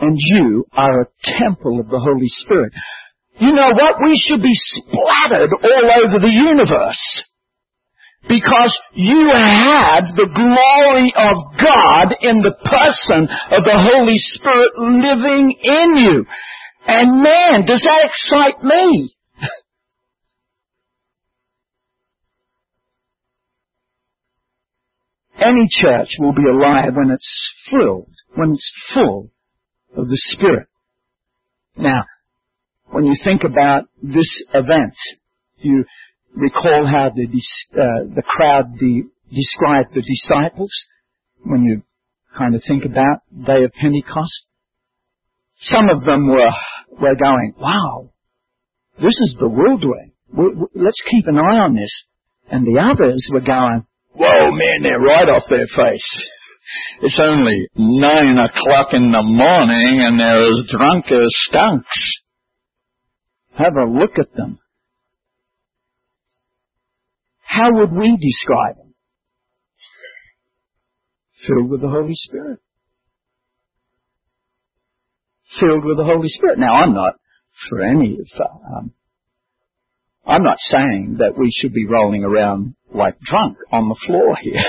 and 0.00 0.16
you 0.16 0.64
are 0.72 1.02
a 1.02 1.10
temple 1.22 1.80
of 1.80 1.88
the 1.88 1.98
Holy 1.98 2.28
Spirit. 2.28 2.72
You 3.40 3.52
know 3.52 3.70
what? 3.70 3.96
We 4.04 4.16
should 4.16 4.42
be 4.42 4.54
splattered 4.54 5.50
all 5.62 5.86
over 6.04 6.18
the 6.18 6.32
universe. 6.32 7.24
Because 8.22 8.76
you 8.94 9.30
have 9.32 10.04
the 10.16 10.28
glory 10.34 11.12
of 11.14 11.36
God 11.62 12.14
in 12.20 12.38
the 12.38 12.52
person 12.52 13.28
of 13.52 13.64
the 13.64 13.78
Holy 13.78 14.18
Spirit 14.18 14.72
living 14.76 15.54
in 15.62 15.96
you. 15.96 16.26
And 16.86 17.22
man, 17.22 17.64
does 17.64 17.82
that 17.82 18.08
excite 18.08 18.62
me? 18.64 19.14
Any 25.38 25.68
church 25.70 26.08
will 26.18 26.32
be 26.32 26.42
alive 26.44 26.96
when 26.96 27.10
it's 27.10 27.54
filled, 27.70 28.14
when 28.34 28.52
it's 28.52 28.72
full 28.92 29.30
of 29.96 30.08
the 30.08 30.16
Spirit. 30.16 30.66
Now, 31.76 32.04
when 32.90 33.04
you 33.04 33.14
think 33.22 33.44
about 33.44 33.84
this 34.02 34.44
event, 34.52 34.96
you 35.58 35.84
recall 36.34 36.86
how 36.86 37.10
the, 37.14 37.24
uh, 37.24 38.14
the 38.14 38.22
crowd 38.22 38.76
de- 38.78 39.08
described 39.30 39.92
the 39.94 40.02
disciples 40.02 40.72
when 41.44 41.64
you 41.64 41.82
kind 42.36 42.54
of 42.54 42.62
think 42.66 42.84
about 42.84 43.22
day 43.32 43.64
of 43.64 43.72
Pentecost. 43.72 44.46
Some 45.60 45.88
of 45.90 46.04
them 46.04 46.28
were, 46.28 46.52
were 47.00 47.16
going, 47.16 47.54
wow, 47.58 48.10
this 48.96 49.18
is 49.22 49.36
bewildering. 49.38 50.12
Let's 50.74 51.02
keep 51.10 51.26
an 51.26 51.36
eye 51.36 51.58
on 51.58 51.74
this. 51.74 52.06
And 52.50 52.64
the 52.64 52.80
others 52.80 53.28
were 53.32 53.40
going, 53.40 53.86
whoa 54.14 54.50
man, 54.52 54.82
they're 54.82 55.00
right 55.00 55.28
off 55.28 55.44
their 55.50 55.66
face. 55.66 56.28
It's 57.02 57.20
only 57.22 57.68
nine 57.76 58.36
o'clock 58.38 58.88
in 58.92 59.10
the 59.10 59.22
morning 59.22 60.00
and 60.00 60.20
they're 60.20 60.50
as 60.50 60.64
drunk 60.70 61.06
as 61.06 61.28
skunks. 61.48 62.20
Have 63.56 63.74
a 63.80 63.90
look 63.90 64.18
at 64.18 64.34
them. 64.36 64.58
How 67.48 67.70
would 67.72 67.92
we 67.92 68.18
describe 68.20 68.76
them? 68.76 68.94
Filled 71.46 71.70
with 71.70 71.80
the 71.80 71.88
Holy 71.88 72.12
Spirit. 72.12 72.58
Filled 75.58 75.82
with 75.82 75.96
the 75.96 76.04
Holy 76.04 76.28
Spirit. 76.28 76.58
Now 76.58 76.74
I'm 76.74 76.92
not 76.92 77.14
for 77.70 77.82
any 77.82 78.18
of, 78.20 78.48
um, 78.76 78.92
I'm 80.26 80.42
not 80.42 80.58
saying 80.58 81.16
that 81.20 81.38
we 81.38 81.50
should 81.50 81.72
be 81.72 81.86
rolling 81.86 82.22
around 82.22 82.74
like 82.94 83.18
drunk 83.18 83.56
on 83.72 83.88
the 83.88 83.98
floor 84.06 84.36
here. 84.42 84.62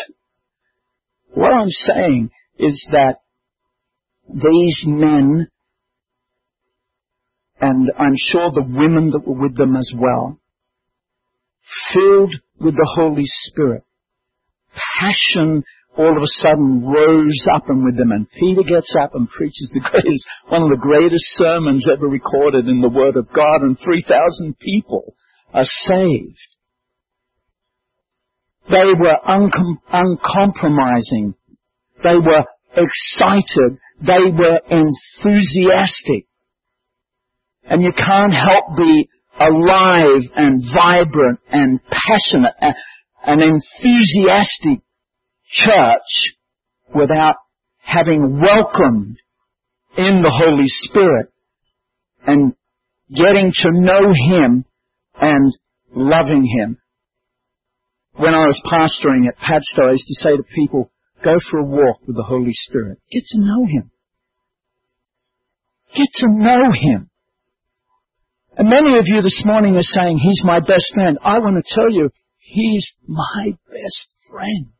What 1.34 1.52
I'm 1.52 1.70
saying 1.70 2.30
is 2.58 2.88
that 2.94 3.18
these 4.30 4.84
men, 4.88 5.50
and 7.60 7.92
I'm 8.00 8.16
sure 8.16 8.52
the 8.52 8.64
women 8.64 9.10
that 9.12 9.28
were 9.28 9.42
with 9.42 9.58
them 9.58 9.76
as 9.76 9.92
well, 9.94 10.40
filled 11.94 12.36
with 12.60 12.75
the 12.75 12.96
Holy 12.96 13.25
Spirit, 13.25 13.84
passion 15.00 15.63
all 15.98 16.16
of 16.16 16.24
a 16.24 16.36
sudden 16.39 16.86
rose 16.86 17.46
up 17.54 17.68
and 17.68 17.84
with 17.84 17.98
them 17.98 18.12
and 18.12 18.30
Peter 18.32 18.63
gets 18.63 18.96
up 19.01 19.16
and 19.16 19.30
preaches 19.30 19.70
the 19.74 19.82
greatest, 19.82 20.28
one 20.48 20.63
of 20.63 20.70
the 20.70 20.80
greatest 20.80 21.25
sermons 21.36 21.88
ever 21.92 22.08
recorded 22.08 22.68
in 22.68 22.80
the 22.80 22.89
Word 22.89 23.18
of 23.18 23.28
God 23.34 23.62
and 23.62 23.78
3,000 23.78 24.58
people 24.60 25.16
are 25.54 25.66
saved. 25.66 26.39
They 28.70 28.86
were 28.86 29.18
uncom- 29.28 29.82
uncompromising. 29.92 31.34
They 32.04 32.16
were 32.16 32.46
excited. 32.72 33.80
They 34.00 34.32
were 34.32 34.60
enthusiastic. 34.70 36.28
And 37.63 37.84
you 37.84 37.92
can't 37.92 38.34
help 38.34 38.78
be 38.78 39.10
alive 39.39 40.22
and 40.36 40.62
vibrant 40.74 41.39
and 41.50 41.79
passionate, 41.84 42.55
an 43.25 43.41
enthusiastic 43.41 44.84
church 45.50 46.36
without 46.93 47.36
having 47.77 48.41
welcomed 48.41 49.17
in 49.98 50.22
the 50.22 50.31
Holy 50.31 50.67
Spirit 50.67 51.31
and 52.25 52.53
getting 53.10 53.51
to 53.53 53.69
know 53.72 54.13
Him 54.13 54.65
and 55.19 55.53
loving 55.96 56.46
Him. 56.46 56.77
When 58.13 58.34
I 58.34 58.46
was 58.46 58.62
pastoring 58.65 59.27
at 59.27 59.38
Padstow, 59.38 59.88
I 59.88 59.91
used 59.91 60.08
to 60.08 60.15
say 60.15 60.38
to 60.38 60.43
people, 60.43 60.91
go 61.24 61.36
for 61.50 61.60
a 61.60 61.65
walk 61.65 62.01
with 62.05 62.15
the 62.15 62.24
Holy 62.24 62.51
Spirit. 62.53 63.00
Get 63.12 63.24
to 63.29 63.39
know 63.39 63.65
Him. 63.65 63.91
Get 65.96 66.08
to 66.15 66.27
know 66.29 66.72
Him. 66.75 67.10
And 68.60 68.68
many 68.68 69.00
of 69.00 69.06
you 69.08 69.22
this 69.22 69.42
morning 69.46 69.78
are 69.78 69.82
saying, 69.82 70.18
He's 70.18 70.42
my 70.44 70.60
best 70.60 70.92
friend. 70.94 71.18
I 71.24 71.39
want 71.39 71.56
to 71.56 71.75
tell 71.75 71.89
you, 71.89 72.10
He's 72.39 72.94
my 73.08 73.54
best 73.72 74.13
friend. 74.30 74.74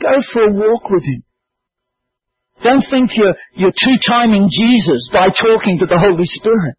Go 0.00 0.08
for 0.32 0.44
a 0.44 0.52
walk 0.52 0.88
with 0.88 1.04
Him. 1.04 1.22
Don't 2.62 2.84
think 2.90 3.10
you're, 3.16 3.34
you're 3.54 3.70
two-timing 3.70 4.48
Jesus 4.50 5.10
by 5.12 5.26
talking 5.28 5.76
to 5.80 5.84
the 5.84 5.98
Holy 5.98 6.24
Spirit 6.24 6.76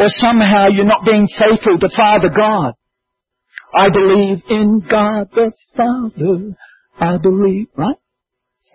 or 0.00 0.06
somehow 0.08 0.66
you're 0.72 0.84
not 0.84 1.06
being 1.06 1.28
faithful 1.38 1.78
to 1.78 1.88
Father 1.96 2.28
God. 2.28 2.74
I 3.72 3.88
believe 3.88 4.42
in 4.48 4.80
God 4.80 5.30
the 5.32 5.52
Father. 5.76 6.56
I 6.98 7.18
believe, 7.22 7.68
right? 7.76 7.96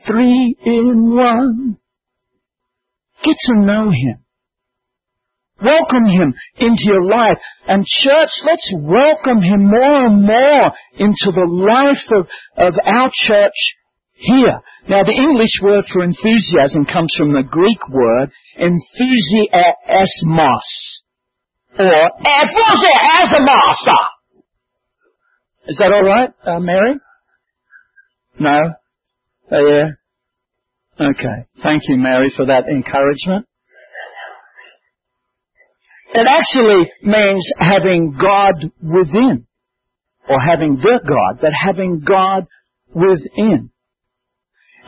Three 0.07 0.55
in 0.63 1.15
one. 1.17 1.79
Get 3.25 3.35
to 3.47 3.65
know 3.65 3.89
Him. 3.89 4.23
Welcome 5.61 6.05
Him 6.05 6.33
into 6.57 6.83
your 6.85 7.05
life. 7.05 7.37
And 7.67 7.85
church, 7.85 8.29
let's 8.45 8.71
welcome 8.75 9.41
Him 9.41 9.65
more 9.65 10.05
and 10.05 10.21
more 10.21 10.71
into 10.97 11.31
the 11.31 11.47
life 11.49 12.05
of, 12.13 12.27
of 12.57 12.73
our 12.85 13.11
church 13.13 13.55
here. 14.13 14.61
Now 14.89 15.03
the 15.03 15.15
English 15.17 15.59
word 15.63 15.85
for 15.91 16.03
enthusiasm 16.03 16.85
comes 16.85 17.13
from 17.17 17.33
the 17.33 17.43
Greek 17.43 17.87
word 17.89 18.31
enthusiasmos 18.59 19.47
or 21.79 22.11
master. 23.45 24.01
Is 25.67 25.77
that 25.79 25.91
all 25.93 26.03
right, 26.03 26.29
uh, 26.45 26.59
Mary? 26.59 26.95
No? 28.39 28.57
Oh, 29.51 29.67
yeah? 29.67 29.91
Okay. 30.99 31.47
Thank 31.61 31.83
you, 31.87 31.97
Mary, 31.97 32.31
for 32.35 32.45
that 32.45 32.67
encouragement. 32.69 33.45
It 36.13 36.25
actually 36.27 36.89
means 37.03 37.51
having 37.59 38.17
God 38.19 38.71
within, 38.81 39.45
or 40.29 40.37
having 40.39 40.75
the 40.75 40.99
God, 41.03 41.39
but 41.41 41.51
having 41.53 42.01
God 42.05 42.47
within. 42.93 43.71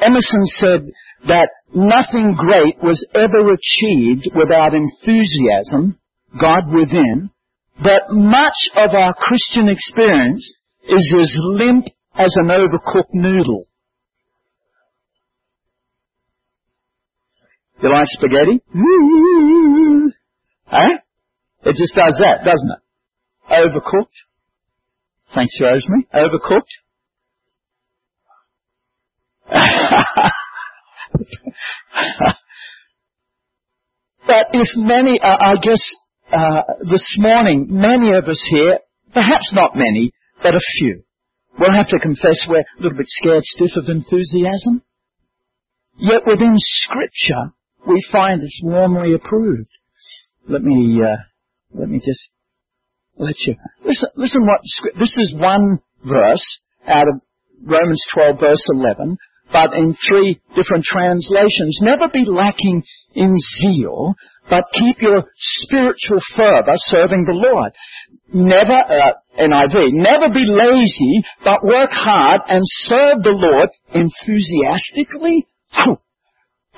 Emerson 0.02 0.44
said 0.46 0.92
that 1.28 1.50
nothing 1.74 2.36
great 2.38 2.82
was 2.82 3.06
ever 3.14 3.54
achieved 3.54 4.30
without 4.34 4.74
enthusiasm 4.74 6.00
God 6.40 6.72
within, 6.74 7.32
but 7.84 8.12
much 8.12 8.56
of 8.76 8.94
our 8.94 9.14
Christian 9.14 9.68
experience 9.68 10.56
is 10.88 11.16
as 11.20 11.34
limp 11.38 11.86
as 12.16 12.34
an 12.38 12.48
overcooked 12.48 13.14
noodle. 13.14 13.66
You 17.82 17.94
like 17.94 18.06
spaghetti? 18.08 18.62
eh? 20.72 21.09
It 21.64 21.76
just 21.76 21.94
does 21.96 22.18
that, 22.24 22.46
doesn't 22.46 22.72
it? 22.72 22.80
Overcooked. 23.52 24.16
Thanks, 25.36 25.60
Rosemary. 25.62 26.08
Overcooked. 26.14 26.72
but 34.28 34.48
if 34.54 34.68
many, 34.78 35.20
uh, 35.20 35.38
I 35.40 35.56
guess 35.62 35.96
uh, 36.32 36.62
this 36.90 37.18
morning, 37.18 37.68
many 37.70 38.12
of 38.16 38.26
us 38.26 38.42
here, 38.52 38.80
perhaps 39.14 39.52
not 39.54 39.76
many, 39.76 40.12
but 40.42 40.56
a 40.56 40.60
few—we'll 40.80 41.74
have 41.74 41.90
to 41.90 42.00
confess 42.00 42.46
we're 42.48 42.60
a 42.60 42.66
little 42.82 42.98
bit 42.98 43.08
scared 43.08 43.44
stiff 43.44 43.72
of 43.76 43.90
enthusiasm. 43.90 44.84
Yet 45.98 46.22
within 46.26 46.54
Scripture, 46.58 47.54
we 47.88 48.02
find 48.12 48.42
it's 48.42 48.62
warmly 48.64 49.14
approved. 49.14 49.70
Let 50.48 50.62
me, 50.62 51.00
uh, 51.04 51.18
let 51.74 51.90
me 51.90 52.00
just 52.00 52.32
let 53.18 53.36
you 53.46 53.56
listen. 53.86 54.10
Listen, 54.16 54.42
what 54.46 54.62
this 54.98 55.16
is 55.18 55.36
one 55.38 55.80
verse 56.04 56.62
out 56.88 57.08
of 57.08 57.22
Romans 57.62 58.02
12, 58.14 58.40
verse 58.40 58.66
11, 58.74 59.18
but 59.52 59.74
in 59.74 59.96
three 60.08 60.40
different 60.56 60.86
translations. 60.86 61.80
Never 61.82 62.08
be 62.12 62.26
lacking 62.26 62.84
in 63.14 63.36
zeal, 63.60 64.16
but 64.50 64.64
keep 64.74 65.02
your 65.02 65.26
spiritual 65.36 66.20
fervor 66.36 66.74
serving 66.76 67.26
the 67.26 67.34
Lord. 67.34 67.72
Never, 68.34 68.74
uh, 68.74 69.14
NIV, 69.38 69.92
never 69.94 70.34
be 70.34 70.46
lazy, 70.46 71.24
but 71.44 71.64
work 71.64 71.90
hard 71.92 72.42
and 72.48 72.62
serve 72.64 73.24
the 73.24 73.36
Lord 73.36 73.70
enthusiastically. 73.94 75.48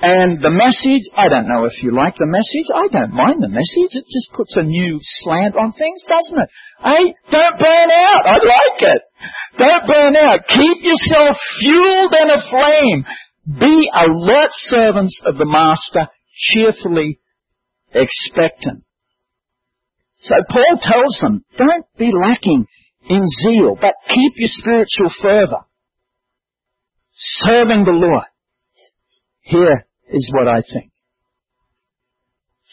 And 0.02 0.42
the 0.42 0.50
message, 0.50 1.06
I 1.14 1.30
don't 1.30 1.46
know 1.46 1.62
if 1.62 1.78
you 1.78 1.94
like 1.94 2.18
the 2.18 2.26
message. 2.26 2.66
I 2.74 2.90
don't 2.90 3.14
mind 3.14 3.38
the 3.38 3.46
message. 3.46 3.94
It 3.94 4.02
just 4.10 4.34
puts 4.34 4.50
a 4.58 4.66
new 4.66 4.98
slant 5.00 5.54
on 5.54 5.70
things, 5.78 6.02
doesn't 6.10 6.42
it? 6.42 6.50
Hey, 6.82 7.14
don't 7.30 7.54
burn 7.54 7.88
out. 7.94 8.26
I 8.26 8.38
like 8.42 8.82
it. 8.82 9.02
Don't 9.62 9.86
burn 9.86 10.16
out. 10.16 10.40
Keep 10.50 10.82
yourself 10.82 11.38
fueled 11.62 12.14
and 12.18 12.34
aflame. 12.34 13.06
Be 13.46 13.86
alert 13.94 14.50
servants 14.66 15.22
of 15.24 15.38
the 15.38 15.46
Master, 15.46 16.10
cheerfully 16.34 17.20
expectant. 17.94 18.82
So 20.18 20.34
Paul 20.50 20.82
tells 20.82 21.16
them, 21.22 21.44
don't 21.56 21.86
be 21.96 22.10
lacking 22.10 22.66
in 23.08 23.22
zeal, 23.44 23.78
but 23.80 23.94
keep 24.08 24.32
your 24.34 24.50
spiritual 24.50 25.14
fervor. 25.22 25.62
Serving 27.12 27.84
the 27.84 27.92
Lord. 27.92 28.24
Here 29.42 29.86
is 30.08 30.30
what 30.32 30.48
I 30.48 30.62
think. 30.72 30.92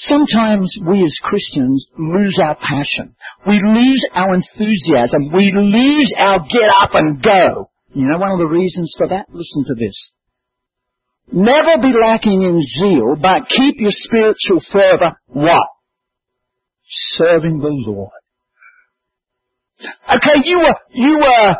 Sometimes 0.01 0.77
we 0.87 1.03
as 1.03 1.19
Christians 1.21 1.87
lose 1.97 2.39
our 2.41 2.55
passion. 2.55 3.15
We 3.45 3.59
lose 3.61 4.05
our 4.13 4.33
enthusiasm. 4.33 5.33
We 5.35 5.51
lose 5.53 6.13
our 6.17 6.39
get 6.39 6.71
up 6.81 6.91
and 6.93 7.21
go. 7.21 7.69
You 7.93 8.07
know 8.07 8.17
one 8.17 8.31
of 8.31 8.39
the 8.39 8.47
reasons 8.47 8.95
for 8.97 9.09
that? 9.09 9.25
Listen 9.29 9.65
to 9.65 9.75
this. 9.75 10.13
Never 11.33 11.81
be 11.81 11.91
lacking 12.01 12.41
in 12.41 12.61
zeal, 12.61 13.17
but 13.21 13.49
keep 13.49 13.75
your 13.79 13.91
spiritual 13.91 14.61
fervor 14.71 15.19
what? 15.27 15.67
Serving 16.87 17.59
the 17.59 17.67
Lord. 17.69 18.11
Okay, 19.81 20.41
you 20.45 20.59
were, 20.59 20.75
you 20.93 21.17
were, 21.19 21.55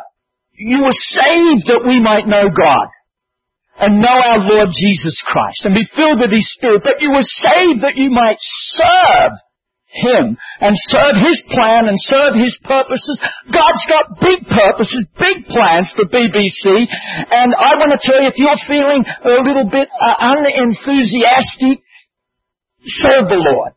you 0.53 0.83
were 0.83 0.91
saved 0.91 1.67
that 1.67 1.83
we 1.85 1.99
might 1.99 2.25
know 2.25 2.43
God 2.43 2.87
and 3.79 3.99
know 3.99 4.17
our 4.19 4.39
Lord 4.39 4.69
Jesus 4.75 5.15
Christ 5.25 5.65
and 5.65 5.73
be 5.73 5.87
filled 5.95 6.19
with 6.19 6.31
His 6.31 6.47
Spirit, 6.53 6.83
but 6.83 7.01
you 7.01 7.11
were 7.11 7.23
saved 7.23 7.81
that 7.81 7.95
you 7.95 8.11
might 8.11 8.37
serve 8.39 9.31
him 9.89 10.37
and 10.61 10.75
serve 10.93 11.17
His 11.17 11.41
plan 11.49 11.89
and 11.89 11.97
serve 11.97 12.37
His 12.37 12.53
purposes. 12.61 13.17
God's 13.49 13.85
got 13.89 14.21
big 14.21 14.45
purposes, 14.45 15.07
big 15.17 15.49
plans 15.49 15.91
for 15.95 16.05
BBC. 16.05 16.85
And 16.85 17.49
I 17.57 17.73
want 17.81 17.97
to 17.97 18.01
tell 18.01 18.21
you, 18.21 18.29
if 18.29 18.37
you're 18.37 18.67
feeling 18.67 19.01
a 19.01 19.41
little 19.41 19.65
bit 19.65 19.89
uh, 19.89 20.13
unenthusiastic, 20.19 21.81
serve 22.85 23.29
the 23.29 23.41
Lord. 23.41 23.73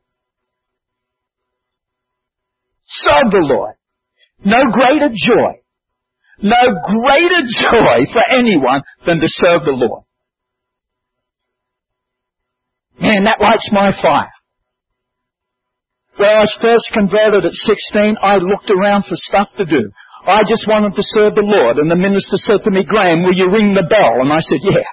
Serve 2.84 3.30
the 3.30 3.40
Lord. 3.40 3.74
No 4.44 4.60
greater 4.70 5.08
joy, 5.08 5.61
no 6.42 6.62
greater 6.84 7.42
joy 7.46 8.04
for 8.12 8.22
anyone 8.30 8.82
than 9.06 9.20
to 9.20 9.26
serve 9.28 9.64
the 9.64 9.72
Lord. 9.72 10.04
Man, 13.00 13.24
that 13.24 13.40
lights 13.40 13.68
my 13.72 13.90
fire. 13.90 14.30
When 16.16 16.28
I 16.28 16.44
was 16.44 16.58
first 16.60 16.92
converted 16.92 17.46
at 17.46 17.56
16, 17.56 18.16
I 18.20 18.36
looked 18.36 18.70
around 18.70 19.04
for 19.08 19.16
stuff 19.16 19.48
to 19.56 19.64
do. 19.64 19.90
I 20.26 20.44
just 20.46 20.68
wanted 20.68 20.94
to 20.94 21.02
serve 21.16 21.34
the 21.34 21.42
Lord. 21.42 21.78
And 21.78 21.90
the 21.90 21.96
minister 21.96 22.36
said 22.36 22.62
to 22.62 22.70
me, 22.70 22.84
Graham, 22.84 23.24
will 23.24 23.34
you 23.34 23.50
ring 23.50 23.74
the 23.74 23.88
bell? 23.88 24.22
And 24.22 24.30
I 24.30 24.38
said, 24.38 24.60
yeah. 24.62 24.86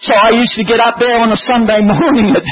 So 0.00 0.12
I 0.12 0.36
used 0.36 0.52
to 0.60 0.64
get 0.68 0.80
up 0.80 1.00
there 1.00 1.16
on 1.16 1.32
a 1.32 1.40
Sunday 1.40 1.80
morning 1.86 2.36
at, 2.36 2.44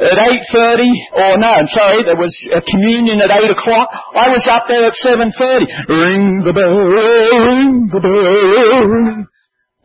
at 0.00 0.16
8.30, 0.16 0.88
or 1.12 1.36
no, 1.36 1.50
I'm 1.60 1.68
sorry, 1.68 2.00
there 2.04 2.16
was 2.16 2.32
a 2.56 2.64
communion 2.64 3.20
at 3.20 3.28
8 3.28 3.52
o'clock. 3.52 3.88
I 4.16 4.32
was 4.32 4.48
up 4.48 4.64
there 4.66 4.88
at 4.88 4.96
7.30. 4.96 5.68
Ring 5.92 6.40
the 6.40 6.56
bell, 6.56 6.72
ring 6.72 7.88
the 7.92 8.00
bell, 8.00 9.28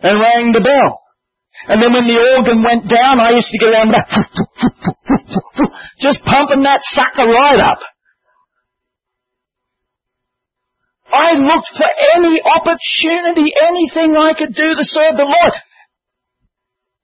and 0.01 0.15
rang 0.19 0.51
the 0.55 0.63
bell. 0.63 1.03
And 1.67 1.81
then 1.81 1.91
when 1.91 2.07
the 2.07 2.15
organ 2.15 2.63
went 2.63 2.87
down, 2.87 3.19
I 3.19 3.31
used 3.35 3.49
to 3.51 3.57
get 3.57 3.75
around 3.75 3.91
that, 3.91 4.07
just 5.99 6.23
pumping 6.23 6.63
that 6.63 6.79
sucker 6.81 7.27
right 7.27 7.59
up. 7.59 7.79
I 11.11 11.33
looked 11.33 11.71
for 11.75 11.87
any 12.15 12.41
opportunity, 12.41 13.51
anything 13.55 14.15
I 14.17 14.33
could 14.37 14.53
do 14.53 14.75
to 14.75 14.83
serve 14.83 15.17
the 15.17 15.23
Lord. 15.23 15.53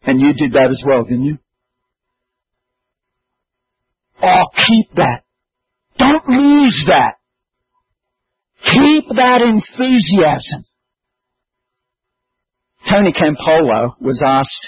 And 0.04 0.20
you 0.20 0.34
did 0.34 0.54
that 0.54 0.70
as 0.70 0.84
well, 0.86 1.04
didn't 1.04 1.24
you? 1.24 1.38
Oh, 4.24 4.44
keep 4.68 4.94
that. 4.96 5.24
Don't 5.98 6.28
lose 6.28 6.84
that. 6.88 7.16
Keep 8.64 9.06
that 9.16 9.42
enthusiasm. 9.42 10.66
Tony 12.90 13.12
Campolo 13.12 13.96
was 14.00 14.22
asked 14.26 14.68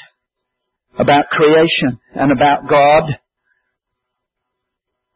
about 0.98 1.26
creation 1.32 2.00
and 2.14 2.32
about 2.32 2.70
God. 2.70 3.04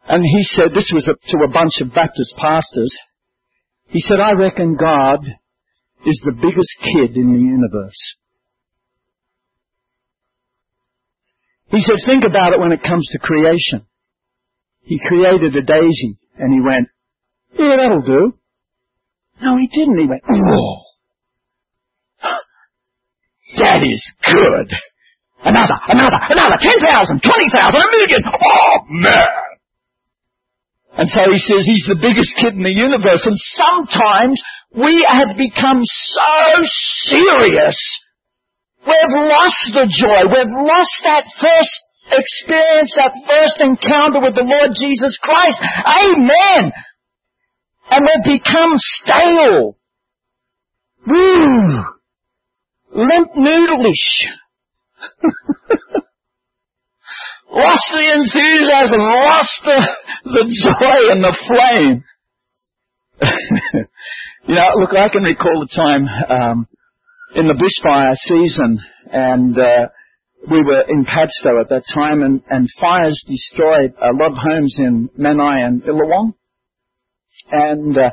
And 0.07 0.23
he 0.23 0.43
said, 0.43 0.69
this 0.73 0.91
was 0.93 1.05
to 1.05 1.37
a 1.45 1.51
bunch 1.51 1.81
of 1.81 1.93
Baptist 1.93 2.35
pastors. 2.37 2.95
He 3.87 3.99
said, 3.99 4.19
I 4.19 4.33
reckon 4.33 4.77
God 4.79 5.25
is 6.05 6.21
the 6.25 6.33
biggest 6.33 6.77
kid 6.81 7.17
in 7.17 7.33
the 7.33 7.39
universe. 7.39 8.15
He 11.69 11.81
said, 11.81 11.95
think 12.05 12.23
about 12.23 12.53
it 12.53 12.59
when 12.59 12.71
it 12.71 12.81
comes 12.81 13.07
to 13.11 13.19
creation. 13.19 13.85
He 14.87 14.99
created 15.03 15.51
a 15.51 15.63
daisy 15.67 16.15
and 16.39 16.53
he 16.53 16.61
went, 16.63 16.87
yeah, 17.59 17.75
that'll 17.75 18.01
do. 18.01 18.39
No, 19.41 19.57
he 19.59 19.67
didn't. 19.67 19.99
He 19.99 20.07
went, 20.07 20.23
oh. 20.23 20.83
That 23.59 23.83
is 23.83 23.99
good. 24.23 24.71
Another, 25.43 25.77
another, 25.87 26.19
another, 26.29 26.57
10,000, 26.59 27.21
20,000, 27.21 27.21
a 27.21 27.87
million. 27.91 28.21
Oh 28.31 28.77
man. 28.89 29.27
And 30.97 31.09
so 31.09 31.19
he 31.31 31.37
says 31.37 31.67
he's 31.67 31.85
the 31.87 31.99
biggest 31.99 32.33
kid 32.39 32.55
in 32.55 32.63
the 32.63 32.71
universe. 32.71 33.27
And 33.27 33.37
sometimes 33.37 34.39
we 34.71 35.05
have 35.07 35.35
become 35.35 35.83
so 35.83 36.63
serious. 37.11 37.77
We've 38.87 39.15
lost 39.19 39.63
the 39.75 39.85
joy. 39.91 40.31
We've 40.31 40.55
lost 40.63 40.95
that 41.03 41.25
first 41.39 41.86
experience, 42.11 42.93
that 42.95 43.13
first 43.27 43.59
encounter 43.59 44.21
with 44.21 44.35
the 44.35 44.45
Lord 44.45 44.71
Jesus 44.79 45.17
Christ. 45.21 45.61
Amen. 45.61 46.71
And 47.89 48.01
we've 48.05 48.39
become 48.39 48.73
stale. 48.75 49.77
Woo 51.07 51.97
limp 52.97 53.31
noodleish. 53.37 54.25
lost 57.51 57.87
the 57.93 58.13
enthusiasm, 58.15 58.99
lost 58.99 59.61
the, 59.63 59.87
the 60.25 60.45
joy 60.63 60.99
and 61.13 61.23
the 61.23 61.35
flame. 61.47 62.03
you 64.47 64.55
know, 64.55 64.69
look, 64.79 64.93
I 64.93 65.09
can 65.09 65.23
recall 65.23 65.59
the 65.61 65.69
time 65.75 66.07
um, 66.29 66.67
in 67.35 67.47
the 67.47 67.53
bushfire 67.53 68.15
season, 68.15 68.79
and 69.11 69.57
uh, 69.57 69.87
we 70.49 70.61
were 70.61 70.83
in 70.87 71.03
Padstow 71.03 71.59
at 71.59 71.69
that 71.69 71.83
time, 71.93 72.21
and, 72.21 72.41
and 72.49 72.67
fires 72.79 73.23
destroyed 73.27 73.93
a 73.99 74.13
lot 74.13 74.31
of 74.31 74.37
homes 74.37 74.75
in 74.77 75.09
Menai 75.19 75.65
and 75.65 75.81
Illawong. 75.83 76.33
And 77.51 77.97
uh, 77.97 78.11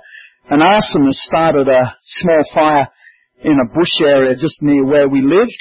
an 0.50 0.60
arsonist 0.60 1.14
started 1.14 1.68
a 1.68 1.96
small 2.02 2.42
fire 2.52 2.88
in 3.42 3.58
a 3.60 3.74
bush 3.74 4.00
area 4.06 4.34
just 4.34 4.62
near 4.62 4.84
where 4.84 5.08
we 5.08 5.22
lived 5.22 5.56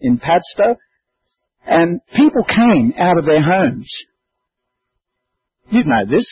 in 0.00 0.18
Padstow. 0.18 0.76
And 1.66 2.00
people 2.14 2.44
came 2.44 2.94
out 2.98 3.18
of 3.18 3.26
their 3.26 3.42
homes. 3.42 3.90
You 5.70 5.84
know 5.84 6.06
this. 6.08 6.26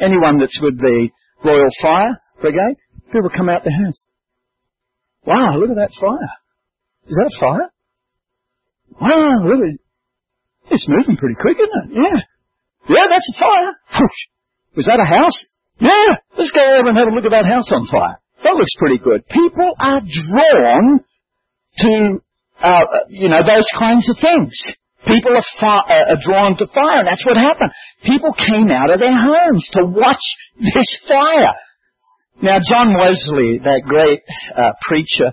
Anyone 0.00 0.38
that's 0.38 0.58
with 0.60 0.78
the 0.78 1.08
Royal 1.44 1.68
Fire 1.82 2.20
Brigade, 2.40 2.76
people 3.12 3.30
come 3.34 3.48
out 3.48 3.64
their 3.64 3.76
homes. 3.76 4.04
Wow, 5.26 5.56
look 5.58 5.70
at 5.70 5.76
that 5.76 5.90
fire. 6.00 6.30
Is 7.08 7.16
that 7.16 7.32
a 7.34 7.40
fire? 7.40 7.70
Wow, 9.00 9.44
it. 9.44 9.80
It's 10.70 10.86
moving 10.88 11.16
pretty 11.16 11.36
quick, 11.40 11.56
isn't 11.58 11.90
it? 11.90 11.96
Yeah. 11.96 12.20
Yeah, 12.88 13.06
that's 13.08 13.28
a 13.34 13.38
fire. 13.38 13.72
Was 14.76 14.86
that 14.86 15.00
a 15.00 15.08
house? 15.08 15.38
Yeah, 15.78 16.16
let's 16.38 16.50
go 16.50 16.62
over 16.62 16.88
and 16.88 16.98
have 16.98 17.08
a 17.08 17.14
look 17.14 17.24
at 17.24 17.32
that 17.32 17.46
house 17.46 17.70
on 17.72 17.86
fire. 17.86 18.18
That 18.42 18.54
looks 18.54 18.74
pretty 18.78 18.98
good. 18.98 19.26
People 19.28 19.72
are 19.78 20.00
drawn 20.00 21.00
to, 21.78 22.20
uh, 22.62 22.84
you 23.08 23.28
know, 23.28 23.42
those 23.42 23.68
kinds 23.78 24.08
of 24.10 24.16
things. 24.20 24.52
People 25.06 25.32
are, 25.36 25.78
uh, 25.88 26.14
are 26.14 26.20
drawn 26.20 26.56
to 26.58 26.66
fire, 26.66 26.98
and 27.00 27.06
that's 27.06 27.24
what 27.24 27.36
happened. 27.36 27.70
People 28.02 28.32
came 28.34 28.70
out 28.70 28.90
of 28.90 28.98
their 28.98 29.14
homes 29.14 29.68
to 29.72 29.84
watch 29.84 30.22
this 30.58 31.00
fire. 31.08 31.54
Now, 32.42 32.58
John 32.60 32.94
Wesley, 32.98 33.58
that 33.58 33.82
great 33.84 34.22
uh, 34.54 34.72
preacher, 34.82 35.32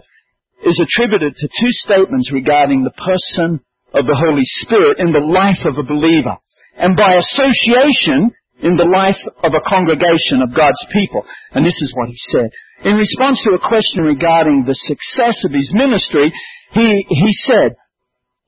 is 0.65 0.79
attributed 0.81 1.35
to 1.35 1.47
two 1.47 1.71
statements 1.83 2.31
regarding 2.31 2.83
the 2.83 2.95
person 2.95 3.59
of 3.93 4.05
the 4.05 4.17
Holy 4.17 4.45
Spirit 4.63 4.97
in 4.99 5.11
the 5.11 5.23
life 5.23 5.61
of 5.65 5.77
a 5.77 5.87
believer. 5.87 6.35
And 6.75 6.97
by 6.97 7.13
association, 7.15 8.33
in 8.63 8.79
the 8.79 8.87
life 8.87 9.19
of 9.43 9.51
a 9.51 9.65
congregation 9.67 10.39
of 10.39 10.55
God's 10.55 10.79
people. 10.95 11.27
And 11.51 11.65
this 11.65 11.75
is 11.83 11.91
what 11.93 12.07
he 12.07 12.15
said. 12.31 12.47
In 12.87 12.95
response 12.95 13.43
to 13.43 13.59
a 13.59 13.67
question 13.67 14.07
regarding 14.07 14.63
the 14.63 14.77
success 14.87 15.43
of 15.43 15.51
his 15.51 15.71
ministry, 15.75 16.31
he, 16.71 16.87
he 17.09 17.31
said, 17.51 17.75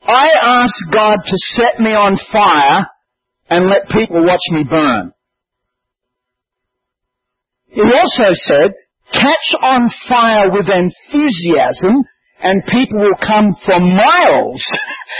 I 0.02 0.32
ask 0.42 0.74
God 0.94 1.18
to 1.20 1.38
set 1.60 1.80
me 1.80 1.92
on 1.92 2.16
fire 2.32 2.88
and 3.50 3.68
let 3.68 3.90
people 3.90 4.24
watch 4.24 4.46
me 4.52 4.64
burn. 4.64 5.12
He 7.76 7.82
also 7.82 8.32
said, 8.32 8.72
catch 9.16 9.48
on 9.64 9.88
fire 10.08 10.52
with 10.52 10.68
enthusiasm 10.68 12.04
and 12.44 12.66
people 12.68 13.00
will 13.00 13.20
come 13.24 13.56
from 13.66 13.96
miles 13.96 14.64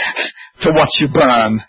to 0.60 0.70
watch 0.70 1.00
you 1.00 1.08
burn. 1.08 1.60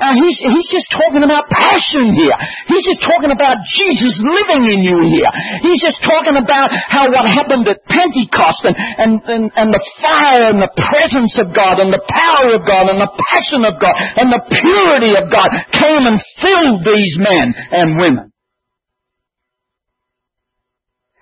Now 0.00 0.16
he's, 0.16 0.40
he's 0.40 0.70
just 0.72 0.88
talking 0.88 1.20
about 1.20 1.52
passion 1.52 2.16
here. 2.16 2.32
He's 2.72 2.88
just 2.88 3.04
talking 3.04 3.28
about 3.28 3.60
Jesus 3.68 4.16
living 4.16 4.64
in 4.72 4.80
you 4.80 4.96
here. 5.12 5.28
He's 5.60 5.76
just 5.84 6.00
talking 6.00 6.40
about 6.40 6.72
how 6.72 7.12
what 7.12 7.28
happened 7.28 7.68
at 7.68 7.84
Pentecost 7.84 8.64
and, 8.64 8.76
and, 8.80 9.12
and, 9.28 9.44
and 9.52 9.68
the 9.68 9.84
fire 10.00 10.56
and 10.56 10.64
the 10.64 10.72
presence 10.72 11.36
of 11.36 11.52
God 11.52 11.84
and 11.84 11.92
the 11.92 12.00
power 12.00 12.48
of 12.56 12.64
God 12.64 12.88
and 12.88 12.96
the 12.96 13.12
passion 13.12 13.68
of 13.68 13.76
God 13.76 13.92
and 13.92 14.32
the 14.32 14.40
purity 14.48 15.12
of 15.20 15.28
God 15.28 15.52
came 15.68 16.08
and 16.08 16.16
filled 16.40 16.80
these 16.80 17.20
men 17.20 17.52
and 17.68 18.00
women. 18.00 18.29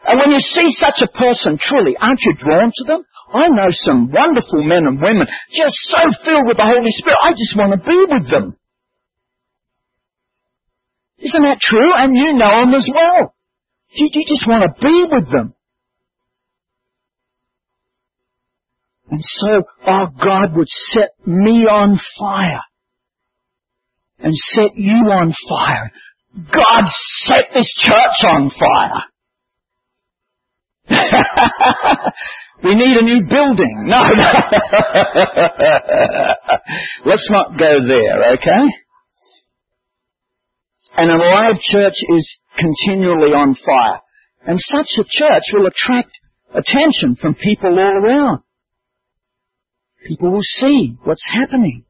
And 0.08 0.18
when 0.18 0.30
you 0.30 0.40
see 0.40 0.72
such 0.72 1.04
a 1.04 1.12
person, 1.12 1.58
truly, 1.60 1.94
aren't 2.00 2.20
you 2.24 2.32
drawn 2.32 2.72
to 2.74 2.84
them? 2.84 3.04
I 3.28 3.48
know 3.48 3.68
some 3.68 4.10
wonderful 4.10 4.64
men 4.64 4.86
and 4.86 5.02
women 5.02 5.26
just 5.52 5.76
so 5.84 6.00
filled 6.24 6.46
with 6.46 6.56
the 6.56 6.64
Holy 6.64 6.88
Spirit. 6.88 7.18
I 7.20 7.32
just 7.32 7.54
want 7.54 7.72
to 7.72 7.84
be 7.84 8.06
with 8.08 8.30
them. 8.30 8.56
Isn't 11.18 11.42
that 11.42 11.60
true? 11.60 11.92
And 11.94 12.16
you 12.16 12.32
know 12.32 12.60
them 12.60 12.72
as 12.72 12.88
well. 12.88 13.34
You, 13.90 14.08
you 14.10 14.24
just 14.26 14.46
want 14.48 14.64
to 14.64 14.80
be 14.80 15.04
with 15.12 15.30
them. 15.30 15.54
And 19.10 19.20
so 19.22 19.62
our 19.84 20.08
God 20.08 20.56
would 20.56 20.68
set 20.68 21.10
me 21.26 21.66
on 21.66 21.98
fire 22.18 22.62
and 24.18 24.34
set 24.34 24.74
you 24.74 24.94
on 24.94 25.34
fire. 25.48 25.92
God 26.34 26.84
set 26.86 27.52
this 27.52 27.70
church 27.78 28.24
on 28.24 28.50
fire. 28.50 29.04
we 32.64 32.74
need 32.74 32.96
a 32.96 33.02
new 33.02 33.22
building. 33.28 33.84
No, 33.88 34.00
no. 34.00 34.30
Let's 37.06 37.28
not 37.30 37.58
go 37.58 37.86
there, 37.86 38.34
okay? 38.34 38.66
And 40.96 41.10
a 41.10 41.16
live 41.16 41.60
church 41.60 41.94
is 42.10 42.40
continually 42.58 43.32
on 43.32 43.54
fire. 43.54 44.00
And 44.46 44.58
such 44.58 44.98
a 44.98 45.04
church 45.08 45.42
will 45.52 45.66
attract 45.66 46.10
attention 46.54 47.16
from 47.20 47.34
people 47.34 47.78
all 47.78 48.04
around. 48.04 48.40
People 50.06 50.32
will 50.32 50.42
see 50.42 50.96
what's 51.04 51.24
happening. 51.30 51.84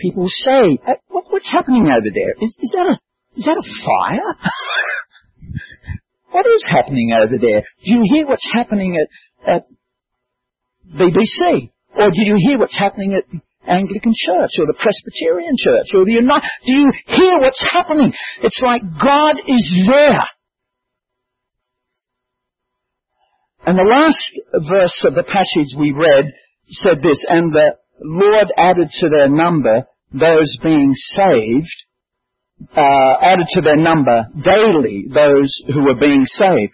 People 0.00 0.22
will 0.22 0.28
say, 0.28 0.78
what's 1.08 1.50
happening 1.50 1.86
over 1.86 2.10
there? 2.12 2.34
Is, 2.40 2.58
is 2.62 2.74
that 2.76 2.86
a, 2.86 2.98
is 3.36 3.44
that 3.44 3.56
a 3.56 3.66
fire? 3.84 4.50
what 6.34 6.46
is 6.46 6.66
happening 6.68 7.12
over 7.14 7.38
there? 7.38 7.62
Do 7.62 7.94
you 7.94 8.02
hear 8.12 8.26
what's 8.26 8.46
happening 8.52 8.98
at, 8.98 9.54
at 9.54 9.66
BBC? 10.90 11.70
Or 11.96 12.10
do 12.10 12.20
you 12.26 12.34
hear 12.36 12.58
what's 12.58 12.76
happening 12.76 13.14
at 13.14 13.22
Anglican 13.68 14.12
Church 14.16 14.50
or 14.58 14.66
the 14.66 14.74
Presbyterian 14.74 15.54
Church 15.56 15.94
or 15.94 16.04
the 16.04 16.18
United? 16.18 16.42
Do 16.66 16.72
you 16.74 16.90
hear 17.06 17.38
what's 17.38 17.64
happening? 17.70 18.12
It's 18.42 18.60
like 18.66 18.82
God 18.82 19.36
is 19.46 19.86
there. 19.86 20.26
And 23.66 23.78
the 23.78 23.88
last 23.88 24.68
verse 24.68 25.04
of 25.06 25.14
the 25.14 25.22
passage 25.22 25.78
we 25.78 25.92
read 25.92 26.24
said 26.66 27.00
this, 27.00 27.24
and 27.28 27.52
the 27.52 27.76
Lord 28.02 28.48
added 28.56 28.90
to 28.90 29.08
their 29.08 29.28
number 29.28 29.86
those 30.10 30.58
being 30.64 30.94
saved, 30.94 31.83
uh, 32.76 33.14
added 33.20 33.46
to 33.50 33.60
their 33.60 33.76
number 33.76 34.26
daily 34.42 35.06
those 35.12 35.50
who 35.72 35.84
were 35.84 35.98
being 35.98 36.24
saved. 36.24 36.72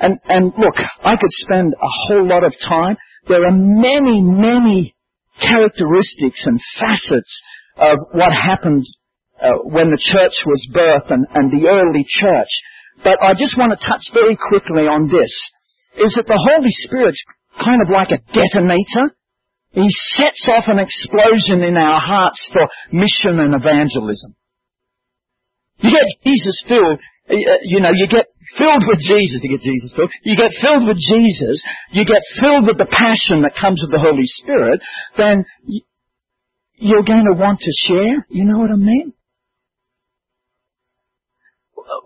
And, 0.00 0.18
and 0.24 0.52
look, 0.56 0.74
I 1.02 1.16
could 1.16 1.30
spend 1.30 1.74
a 1.74 1.90
whole 2.06 2.26
lot 2.26 2.44
of 2.44 2.54
time. 2.62 2.96
There 3.26 3.44
are 3.44 3.52
many, 3.52 4.22
many 4.22 4.94
characteristics 5.40 6.46
and 6.46 6.60
facets 6.78 7.42
of 7.76 7.98
what 8.12 8.32
happened 8.32 8.84
uh, 9.40 9.62
when 9.64 9.90
the 9.90 10.00
church 10.00 10.34
was 10.46 10.68
birthed 10.72 11.12
and, 11.12 11.26
and 11.34 11.50
the 11.50 11.68
early 11.68 12.04
church. 12.06 12.50
But 13.04 13.22
I 13.22 13.34
just 13.34 13.56
want 13.56 13.78
to 13.78 13.86
touch 13.86 14.10
very 14.12 14.36
quickly 14.36 14.84
on 14.84 15.06
this, 15.06 15.30
is 15.98 16.14
that 16.14 16.26
the 16.26 16.40
Holy 16.50 16.70
Spirit's 16.70 17.22
kind 17.54 17.80
of 17.82 17.90
like 17.90 18.10
a 18.10 18.22
detonator 18.32 19.14
he 19.70 19.86
sets 19.90 20.48
off 20.50 20.64
an 20.66 20.78
explosion 20.78 21.62
in 21.62 21.76
our 21.76 22.00
hearts 22.00 22.48
for 22.52 22.68
mission 22.90 23.38
and 23.38 23.54
evangelism. 23.54 24.34
You 25.78 25.90
get 25.90 26.06
Jesus 26.24 26.64
filled, 26.66 26.98
uh, 27.30 27.34
you 27.62 27.80
know, 27.80 27.90
you 27.94 28.08
get 28.08 28.26
filled 28.56 28.82
with 28.86 28.98
Jesus, 28.98 29.40
you 29.42 29.50
get 29.50 29.60
Jesus 29.60 29.92
filled, 29.94 30.10
you 30.24 30.36
get 30.36 30.50
filled 30.60 30.86
with 30.86 30.98
Jesus, 30.98 31.62
you 31.92 32.04
get 32.04 32.22
filled 32.40 32.66
with 32.66 32.78
the 32.78 32.86
passion 32.90 33.42
that 33.42 33.54
comes 33.54 33.82
with 33.82 33.92
the 33.92 34.00
Holy 34.00 34.26
Spirit, 34.26 34.80
then 35.16 35.44
you're 36.74 37.04
going 37.04 37.26
to 37.30 37.38
want 37.38 37.60
to 37.60 37.72
share, 37.86 38.26
you 38.28 38.44
know 38.44 38.58
what 38.58 38.70
I 38.70 38.76
mean? 38.76 39.12